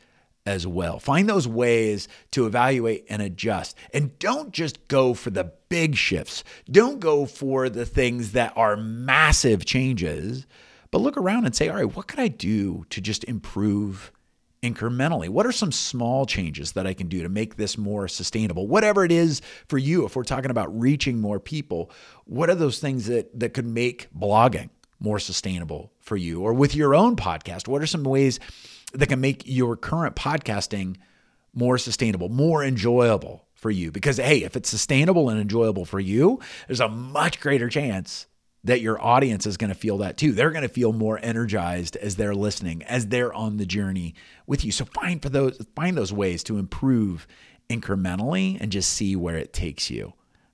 as 0.44 0.66
well. 0.66 0.98
Find 0.98 1.28
those 1.28 1.46
ways 1.46 2.09
to 2.33 2.46
evaluate 2.46 3.07
and 3.09 3.22
adjust. 3.22 3.76
And 3.94 4.18
don't 4.18 4.52
just 4.52 4.88
go 4.88 5.14
for 5.14 5.31
the 5.31 5.52
big 5.68 5.94
shifts. 5.96 6.42
Don't 6.70 7.00
go 7.00 7.26
for 7.26 7.68
the 7.68 7.87
things 7.87 8.33
that 8.33 8.52
are 8.57 8.76
massive 8.76 9.64
changes, 9.64 10.46
but 10.90 11.00
look 11.00 11.16
around 11.16 11.46
and 11.46 11.55
say, 11.55 11.68
all 11.68 11.76
right, 11.76 11.96
what 11.96 12.09
could 12.09 12.18
I 12.18 12.28
do 12.28 12.85
to 12.90 13.00
just 13.00 13.24
improve 13.24 14.12
incrementally? 14.62 15.28
What 15.28 15.46
are 15.46 15.52
some 15.52 15.72
small 15.72 16.26
changes 16.26 16.72
that 16.72 16.87
I 16.87 16.94
can 16.94 17.09
do 17.09 17.22
to 17.22 17.28
make 17.28 17.57
this 17.57 17.78
more 17.78 18.09
sustainable? 18.09 18.66
Whatever 18.66 19.05
it 19.05 19.12
is 19.12 19.42
for 19.68 19.78
you, 19.78 20.07
if 20.07 20.14
we're 20.14 20.22
talking 20.24 20.50
about 20.50 20.78
reaching 20.78 21.20
more 21.20 21.40
people, 21.40 21.90
what 22.24 22.50
are 22.50 22.55
those 22.55 22.78
things 22.78 23.07
that, 23.07 23.38
that 23.38 23.55
could 23.55 23.66
make 23.66 24.09
blogging 24.12 24.70
more 25.00 25.18
sustainable 25.18 25.92
for 26.00 26.16
you? 26.16 26.42
Or 26.42 26.52
with 26.52 26.76
your 26.76 26.94
own 26.94 27.16
podcast, 27.16 27.66
what 27.66 27.83
are 27.83 27.87
some 27.87 28.05
ways 28.05 28.38
that 28.94 29.09
can 29.09 29.20
make 29.20 29.42
your 29.46 29.76
current 29.76 30.16
podcasting 30.16 30.96
more 31.55 31.78
sustainable, 31.78 32.28
more 32.28 32.64
enjoyable 32.64 33.46
for 33.55 33.70
you. 33.70 33.90
Because, 33.90 34.16
hey, 34.16 34.42
if 34.42 34.57
it's 34.57 34.68
sustainable 34.68 35.28
and 35.28 35.40
enjoyable 35.40 35.85
for 35.85 36.00
you, 36.00 36.40
there's 36.66 36.81
a 36.81 36.88
much 36.88 37.40
greater 37.40 37.68
chance 37.68 38.26
that 38.64 38.81
your 38.81 39.02
audience 39.02 39.46
is 39.46 39.57
going 39.57 39.72
to 39.72 39.78
feel 39.78 39.98
that 39.98 40.16
too. 40.16 40.33
They're 40.33 40.50
going 40.50 40.62
to 40.62 40.68
feel 40.68 40.92
more 40.92 41.18
energized 41.22 41.96
as 41.96 42.16
they're 42.16 42.35
listening, 42.35 42.83
as 42.85 43.09
they're 43.09 43.33
on 43.33 43.57
the 43.57 43.66
journey 43.66 44.14
with 44.46 44.64
you. 44.64 44.72
So 44.72 44.85
find 44.85 45.20
for 45.20 45.28
those 45.28 45.59
find 45.74 45.96
those 45.96 46.12
ways 46.12 46.44
to 46.44 46.59
improve 46.59 47.26
incrementally 47.68 48.59
and 48.61 48.70
just 48.70 48.92
see 48.92 49.16
where 49.16 49.37
it 49.37 49.52
takes 49.52 49.90
you. 49.90 50.12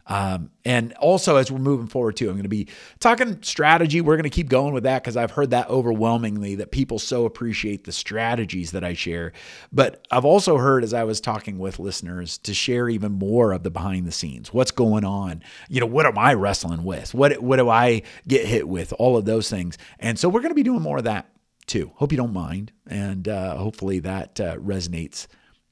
Um, 0.09 0.51
and 0.65 0.95
also, 0.95 1.37
as 1.37 1.51
we're 1.51 1.59
moving 1.59 1.87
forward 1.87 2.17
too, 2.17 2.29
I'm 2.29 2.35
going 2.35 2.43
to 2.45 2.49
be 2.49 2.69
talking 2.99 3.43
strategy. 3.43 4.01
We're 4.01 4.17
going 4.17 4.25
to 4.25 4.31
keep 4.31 4.49
going 4.49 4.73
with 4.73 4.85
that 4.85 5.03
because 5.03 5.17
I've 5.17 5.31
heard 5.31 5.51
that 5.51 5.69
overwhelmingly 5.69 6.57
that 6.57 6.71
people 6.71 6.99
so 6.99 7.27
appreciate 7.27 7.85
the 7.85 7.93
strategies 7.93 8.73
that 8.73 8.83
I 8.83 8.95
share. 8.95 9.33
But 9.71 10.07
I've 10.11 10.25
also 10.25 10.57
heard 10.57 10.83
as 10.83 10.95
I 10.95 11.05
was 11.05 11.21
talking 11.21 11.59
with 11.59 11.79
listeners 11.79 12.39
to 12.39 12.55
share 12.55 12.89
even 12.89 13.13
more 13.13 13.53
of 13.53 13.63
the 13.63 13.71
behind 13.71 14.07
the 14.07 14.13
scenes. 14.13 14.53
What's 14.53 14.71
going 14.71 15.05
on? 15.05 15.43
You 15.69 15.81
know, 15.81 15.87
what 15.87 16.07
am 16.07 16.19
I 16.19 16.35
wrestling 16.35 16.85
with? 16.85 17.13
What 17.15 17.43
what 17.43 17.57
do 17.57 17.69
I 17.69 18.03
get 18.27 18.47
hit 18.47 18.67
with? 18.67 18.95
All 18.99 19.17
of 19.17 19.27
those 19.27 19.51
things. 19.51 19.77
And 19.99 20.19
so 20.19 20.29
we're 20.29 20.41
going 20.41 20.51
to 20.51 20.55
be 20.55 20.63
doing 20.63 20.83
more 20.83 20.99
of 20.99 21.05
that 21.05 21.31
too. 21.67 21.93
Hope 21.97 22.13
you 22.13 22.19
don't 22.19 22.33
mind, 22.33 22.73
and 22.89 23.29
uh, 23.29 23.57
hopefully 23.57 23.99
that 24.01 24.41
uh, 24.41 24.57
resonates 24.57 25.27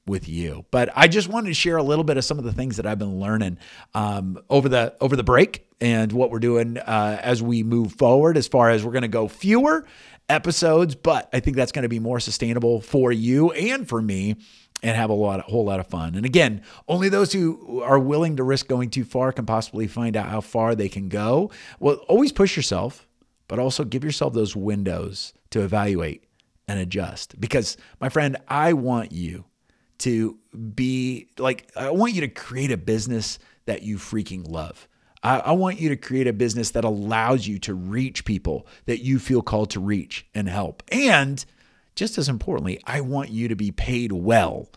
with 0.07 0.27
you. 0.27 0.65
But 0.71 0.89
I 0.95 1.07
just 1.07 1.27
wanted 1.27 1.49
to 1.49 1.53
share 1.53 1.77
a 1.77 1.83
little 1.83 2.03
bit 2.03 2.17
of 2.17 2.25
some 2.25 2.39
of 2.39 2.45
the 2.45 2.53
things 2.53 2.77
that 2.77 2.85
I've 2.85 2.99
been 2.99 3.19
learning 3.19 3.59
um, 3.93 4.39
over 4.49 4.69
the 4.69 4.95
over 5.01 5.15
the 5.15 5.23
break 5.23 5.67
and 5.79 6.11
what 6.11 6.31
we're 6.31 6.39
doing 6.39 6.77
uh, 6.77 7.19
as 7.21 7.43
we 7.43 7.63
move 7.63 7.93
forward. 7.93 8.37
As 8.37 8.47
far 8.47 8.69
as 8.69 8.83
we're 8.83 8.91
going 8.91 9.03
to 9.03 9.07
go 9.07 9.27
fewer 9.27 9.85
episodes, 10.29 10.95
but 10.95 11.29
I 11.31 11.39
think 11.39 11.55
that's 11.55 11.71
going 11.71 11.83
to 11.83 11.89
be 11.89 11.99
more 11.99 12.19
sustainable 12.19 12.81
for 12.81 13.11
you 13.11 13.51
and 13.51 13.87
for 13.87 14.01
me. 14.01 14.35
And 14.83 14.95
have 14.95 15.09
a 15.09 15.13
lot, 15.13 15.39
a 15.39 15.41
whole 15.41 15.65
lot 15.65 15.79
of 15.79 15.87
fun. 15.87 16.13
And 16.13 16.23
again, 16.23 16.61
only 16.87 17.09
those 17.09 17.33
who 17.33 17.81
are 17.81 17.97
willing 17.97 18.35
to 18.35 18.43
risk 18.43 18.67
going 18.67 18.91
too 18.91 19.03
far 19.03 19.31
can 19.31 19.47
possibly 19.47 19.87
find 19.87 20.15
out 20.15 20.29
how 20.29 20.39
far 20.39 20.75
they 20.75 20.87
can 20.87 21.09
go. 21.09 21.49
Well, 21.79 21.95
always 22.07 22.31
push 22.31 22.55
yourself, 22.55 23.07
but 23.47 23.57
also 23.57 23.83
give 23.83 24.03
yourself 24.03 24.35
those 24.35 24.55
windows 24.55 25.33
to 25.49 25.61
evaluate 25.61 26.25
and 26.67 26.79
adjust. 26.79 27.39
Because, 27.41 27.75
my 27.99 28.09
friend, 28.09 28.37
I 28.47 28.73
want 28.73 29.11
you 29.11 29.45
to 29.99 30.37
be 30.75 31.29
like, 31.37 31.71
I 31.75 31.91
want 31.91 32.13
you 32.13 32.21
to 32.21 32.27
create 32.27 32.71
a 32.71 32.77
business 32.77 33.39
that 33.65 33.83
you 33.83 33.97
freaking 33.97 34.49
love. 34.49 34.87
I, 35.23 35.39
I, 35.39 35.51
want 35.53 35.79
you 35.79 35.89
to 35.89 35.95
create 35.95 36.27
a 36.27 36.33
business 36.33 36.71
that 36.71 36.83
allows 36.83 37.47
you 37.47 37.59
to 37.59 37.73
reach 37.73 38.23
people 38.23 38.67
that 38.85 39.03
you 39.03 39.19
feel 39.19 39.41
called 39.41 39.71
to 39.71 39.79
reach 39.79 40.25
and 40.35 40.47
help. 40.47 40.83
And 40.89 41.43
just 41.95 42.17
as 42.17 42.29
importantly, 42.29 42.79
I 42.85 43.01
want 43.01 43.29
you 43.29 43.47
to 43.47 43.55
be 43.55 43.71
paid 43.71 44.11
well 44.11 44.69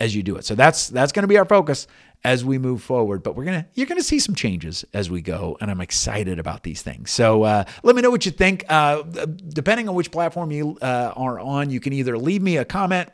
as 0.00 0.14
you 0.14 0.22
do 0.22 0.36
it. 0.36 0.44
So 0.44 0.54
that's 0.54 0.88
that's 0.88 1.12
going 1.12 1.24
to 1.24 1.28
be 1.28 1.36
our 1.36 1.44
focus 1.44 1.86
as 2.24 2.44
we 2.44 2.58
move 2.58 2.82
forward. 2.82 3.22
But 3.22 3.34
we're 3.34 3.44
gonna 3.44 3.66
you're 3.74 3.86
gonna 3.86 4.02
see 4.02 4.18
some 4.18 4.34
changes 4.34 4.84
as 4.94 5.10
we 5.10 5.20
go, 5.20 5.56
and 5.60 5.70
I'm 5.70 5.80
excited 5.80 6.38
about 6.38 6.62
these 6.62 6.82
things. 6.82 7.10
So 7.10 7.42
uh, 7.42 7.64
let 7.82 7.96
me 7.96 8.02
know 8.02 8.10
what 8.10 8.24
you 8.24 8.32
think. 8.32 8.64
Uh, 8.68 9.02
depending 9.02 9.88
on 9.88 9.94
which 9.94 10.10
platform 10.10 10.50
you 10.50 10.78
uh, 10.80 11.12
are 11.16 11.40
on, 11.40 11.70
you 11.70 11.80
can 11.80 11.92
either 11.92 12.16
leave 12.16 12.42
me 12.42 12.56
a 12.56 12.64
comment 12.64 13.10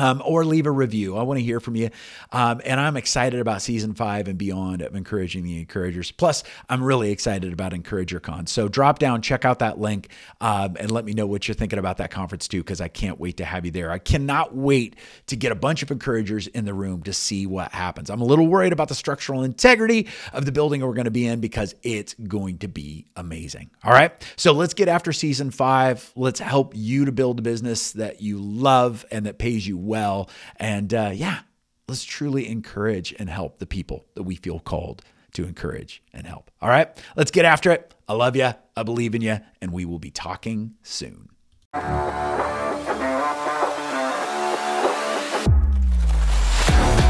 um, 0.00 0.22
or 0.24 0.46
leave 0.46 0.64
a 0.64 0.70
review. 0.70 1.14
I 1.14 1.22
want 1.24 1.38
to 1.38 1.44
hear 1.44 1.60
from 1.60 1.76
you. 1.76 1.90
Um, 2.32 2.62
and 2.64 2.80
I'm 2.80 2.96
excited 2.96 3.38
about 3.38 3.60
season 3.60 3.92
five 3.92 4.28
and 4.28 4.38
beyond 4.38 4.80
of 4.80 4.94
Encouraging 4.94 5.44
the 5.44 5.58
Encouragers. 5.58 6.10
Plus, 6.10 6.42
I'm 6.70 6.82
really 6.82 7.10
excited 7.10 7.52
about 7.52 7.72
EncouragerCon. 7.72 8.48
So 8.48 8.66
drop 8.66 8.98
down, 8.98 9.20
check 9.20 9.44
out 9.44 9.58
that 9.58 9.78
link, 9.78 10.08
um, 10.40 10.78
and 10.80 10.90
let 10.90 11.04
me 11.04 11.12
know 11.12 11.26
what 11.26 11.46
you're 11.46 11.54
thinking 11.54 11.78
about 11.78 11.98
that 11.98 12.10
conference 12.10 12.48
too, 12.48 12.60
because 12.60 12.80
I 12.80 12.88
can't 12.88 13.20
wait 13.20 13.36
to 13.36 13.44
have 13.44 13.66
you 13.66 13.72
there. 13.72 13.90
I 13.90 13.98
cannot 13.98 14.56
wait 14.56 14.96
to 15.26 15.36
get 15.36 15.52
a 15.52 15.54
bunch 15.54 15.82
of 15.82 15.90
encouragers 15.90 16.46
in 16.46 16.64
the 16.64 16.72
room 16.72 17.02
to 17.02 17.12
see 17.12 17.46
what 17.46 17.72
happens. 17.72 18.08
I'm 18.08 18.22
a 18.22 18.24
little 18.24 18.46
worried 18.46 18.72
about 18.72 18.88
the 18.88 18.94
structural 18.94 19.42
integrity 19.42 20.08
of 20.32 20.46
the 20.46 20.52
building 20.52 20.80
we're 20.80 20.94
going 20.94 21.04
to 21.04 21.10
be 21.10 21.26
in 21.26 21.40
because 21.40 21.74
it's 21.82 22.14
going 22.14 22.56
to 22.58 22.68
be 22.68 23.04
amazing. 23.16 23.68
All 23.84 23.92
right. 23.92 24.12
So 24.36 24.52
let's 24.52 24.72
get 24.72 24.88
after 24.88 25.12
season 25.12 25.50
five. 25.50 26.10
Let's 26.16 26.40
help 26.40 26.72
you 26.74 27.04
to 27.04 27.12
build 27.12 27.38
a 27.38 27.42
business 27.42 27.92
that 27.92 28.22
you 28.22 28.38
love 28.38 29.04
and 29.10 29.26
that 29.26 29.38
pays 29.38 29.66
you 29.66 29.89
well. 29.90 30.30
And 30.56 30.94
uh, 30.94 31.10
yeah, 31.12 31.40
let's 31.88 32.04
truly 32.04 32.48
encourage 32.48 33.14
and 33.18 33.28
help 33.28 33.58
the 33.58 33.66
people 33.66 34.06
that 34.14 34.22
we 34.22 34.36
feel 34.36 34.60
called 34.60 35.02
to 35.32 35.44
encourage 35.44 36.02
and 36.12 36.26
help. 36.26 36.50
All 36.62 36.68
right, 36.68 36.88
let's 37.16 37.30
get 37.30 37.44
after 37.44 37.70
it. 37.70 37.94
I 38.08 38.14
love 38.14 38.34
you. 38.36 38.50
I 38.76 38.82
believe 38.82 39.14
in 39.14 39.22
you. 39.22 39.40
And 39.60 39.72
we 39.72 39.84
will 39.84 39.98
be 39.98 40.10
talking 40.10 40.74
soon. 40.82 41.28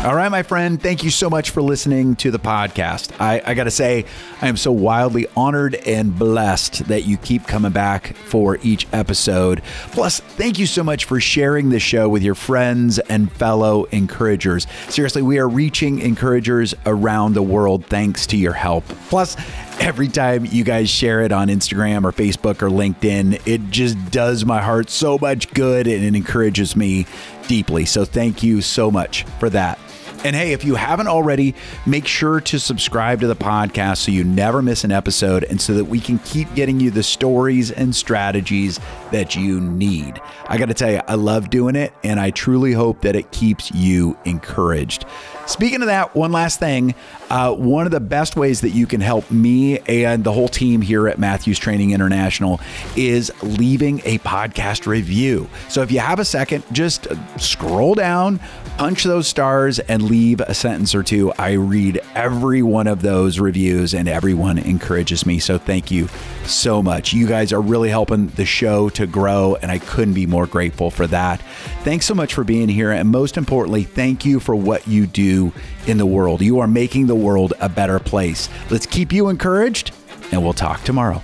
All 0.02 0.14
right, 0.14 0.30
my 0.30 0.42
friend, 0.42 0.80
thank 0.80 1.04
you 1.04 1.10
so 1.10 1.28
much 1.28 1.50
for 1.50 1.60
listening 1.60 2.16
to 2.16 2.30
the 2.30 2.38
podcast. 2.38 3.12
I, 3.20 3.42
I 3.44 3.52
got 3.52 3.64
to 3.64 3.70
say, 3.70 4.06
I 4.40 4.48
am 4.48 4.56
so 4.56 4.72
wildly 4.72 5.26
honored 5.36 5.74
and 5.74 6.18
blessed 6.18 6.88
that 6.88 7.04
you 7.04 7.18
keep 7.18 7.46
coming 7.46 7.70
back 7.70 8.16
for 8.16 8.56
each 8.62 8.86
episode. 8.94 9.62
Plus, 9.88 10.20
thank 10.20 10.58
you 10.58 10.64
so 10.64 10.82
much 10.82 11.04
for 11.04 11.20
sharing 11.20 11.68
the 11.68 11.78
show 11.78 12.08
with 12.08 12.22
your 12.22 12.34
friends 12.34 12.98
and 12.98 13.30
fellow 13.30 13.84
encouragers. 13.92 14.66
Seriously, 14.88 15.20
we 15.20 15.38
are 15.38 15.46
reaching 15.46 15.98
encouragers 15.98 16.74
around 16.86 17.34
the 17.34 17.42
world 17.42 17.84
thanks 17.84 18.26
to 18.28 18.38
your 18.38 18.54
help. 18.54 18.84
Plus, 19.10 19.36
every 19.80 20.08
time 20.08 20.46
you 20.46 20.64
guys 20.64 20.88
share 20.88 21.20
it 21.20 21.30
on 21.30 21.48
Instagram 21.48 22.04
or 22.04 22.12
Facebook 22.12 22.62
or 22.62 22.70
LinkedIn, 22.70 23.46
it 23.46 23.70
just 23.70 24.10
does 24.10 24.46
my 24.46 24.62
heart 24.62 24.88
so 24.88 25.18
much 25.18 25.52
good 25.52 25.86
and 25.86 26.02
it 26.02 26.14
encourages 26.14 26.74
me 26.74 27.04
deeply. 27.48 27.84
So, 27.84 28.06
thank 28.06 28.42
you 28.42 28.62
so 28.62 28.90
much 28.90 29.24
for 29.38 29.50
that. 29.50 29.78
And 30.22 30.36
hey, 30.36 30.52
if 30.52 30.64
you 30.64 30.74
haven't 30.74 31.08
already, 31.08 31.54
make 31.86 32.06
sure 32.06 32.40
to 32.42 32.60
subscribe 32.60 33.20
to 33.20 33.26
the 33.26 33.36
podcast 33.36 33.98
so 33.98 34.12
you 34.12 34.22
never 34.22 34.60
miss 34.60 34.84
an 34.84 34.92
episode 34.92 35.44
and 35.44 35.58
so 35.58 35.72
that 35.74 35.86
we 35.86 35.98
can 35.98 36.18
keep 36.20 36.54
getting 36.54 36.78
you 36.78 36.90
the 36.90 37.02
stories 37.02 37.70
and 37.70 37.96
strategies 37.96 38.78
that 39.10 39.36
you 39.36 39.60
need. 39.60 40.20
I 40.46 40.58
got 40.58 40.66
to 40.66 40.74
tell 40.74 40.90
you, 40.90 41.00
I 41.06 41.14
love 41.14 41.50
doing 41.50 41.76
it 41.76 41.92
and 42.02 42.18
I 42.18 42.30
truly 42.30 42.72
hope 42.72 43.02
that 43.02 43.16
it 43.16 43.30
keeps 43.32 43.70
you 43.72 44.16
encouraged. 44.24 45.04
Speaking 45.46 45.80
of 45.82 45.86
that, 45.86 46.14
one 46.14 46.30
last 46.32 46.60
thing. 46.60 46.94
Uh, 47.28 47.52
one 47.54 47.86
of 47.86 47.92
the 47.92 48.00
best 48.00 48.36
ways 48.36 48.60
that 48.60 48.70
you 48.70 48.86
can 48.86 49.00
help 49.00 49.30
me 49.30 49.78
and 49.80 50.24
the 50.24 50.32
whole 50.32 50.48
team 50.48 50.80
here 50.80 51.08
at 51.08 51.18
Matthews 51.18 51.58
Training 51.58 51.90
International 51.90 52.60
is 52.96 53.32
leaving 53.42 54.00
a 54.04 54.18
podcast 54.18 54.86
review. 54.86 55.48
So 55.68 55.82
if 55.82 55.90
you 55.90 56.00
have 56.00 56.18
a 56.18 56.24
second, 56.24 56.64
just 56.72 57.08
scroll 57.38 57.94
down, 57.94 58.40
punch 58.78 59.04
those 59.04 59.26
stars, 59.28 59.78
and 59.78 60.02
leave 60.02 60.40
a 60.40 60.54
sentence 60.54 60.94
or 60.94 61.02
two. 61.02 61.32
I 61.32 61.52
read 61.52 62.00
every 62.14 62.62
one 62.62 62.86
of 62.86 63.02
those 63.02 63.38
reviews 63.38 63.94
and 63.94 64.08
everyone 64.08 64.58
encourages 64.58 65.26
me. 65.26 65.38
So 65.38 65.58
thank 65.58 65.90
you 65.90 66.08
so 66.50 66.82
much. 66.82 67.12
You 67.12 67.26
guys 67.26 67.52
are 67.52 67.60
really 67.60 67.88
helping 67.88 68.28
the 68.28 68.44
show 68.44 68.88
to 68.90 69.06
grow, 69.06 69.56
and 69.62 69.70
I 69.70 69.78
couldn't 69.78 70.14
be 70.14 70.26
more 70.26 70.46
grateful 70.46 70.90
for 70.90 71.06
that. 71.08 71.40
Thanks 71.82 72.06
so 72.06 72.14
much 72.14 72.34
for 72.34 72.44
being 72.44 72.68
here. 72.68 72.90
And 72.90 73.08
most 73.08 73.36
importantly, 73.36 73.84
thank 73.84 74.24
you 74.24 74.40
for 74.40 74.54
what 74.54 74.86
you 74.86 75.06
do 75.06 75.52
in 75.86 75.98
the 75.98 76.06
world. 76.06 76.40
You 76.42 76.60
are 76.60 76.66
making 76.66 77.06
the 77.06 77.14
world 77.14 77.54
a 77.60 77.68
better 77.68 77.98
place. 77.98 78.48
Let's 78.70 78.86
keep 78.86 79.12
you 79.12 79.28
encouraged, 79.28 79.92
and 80.32 80.42
we'll 80.42 80.52
talk 80.52 80.82
tomorrow. 80.82 81.22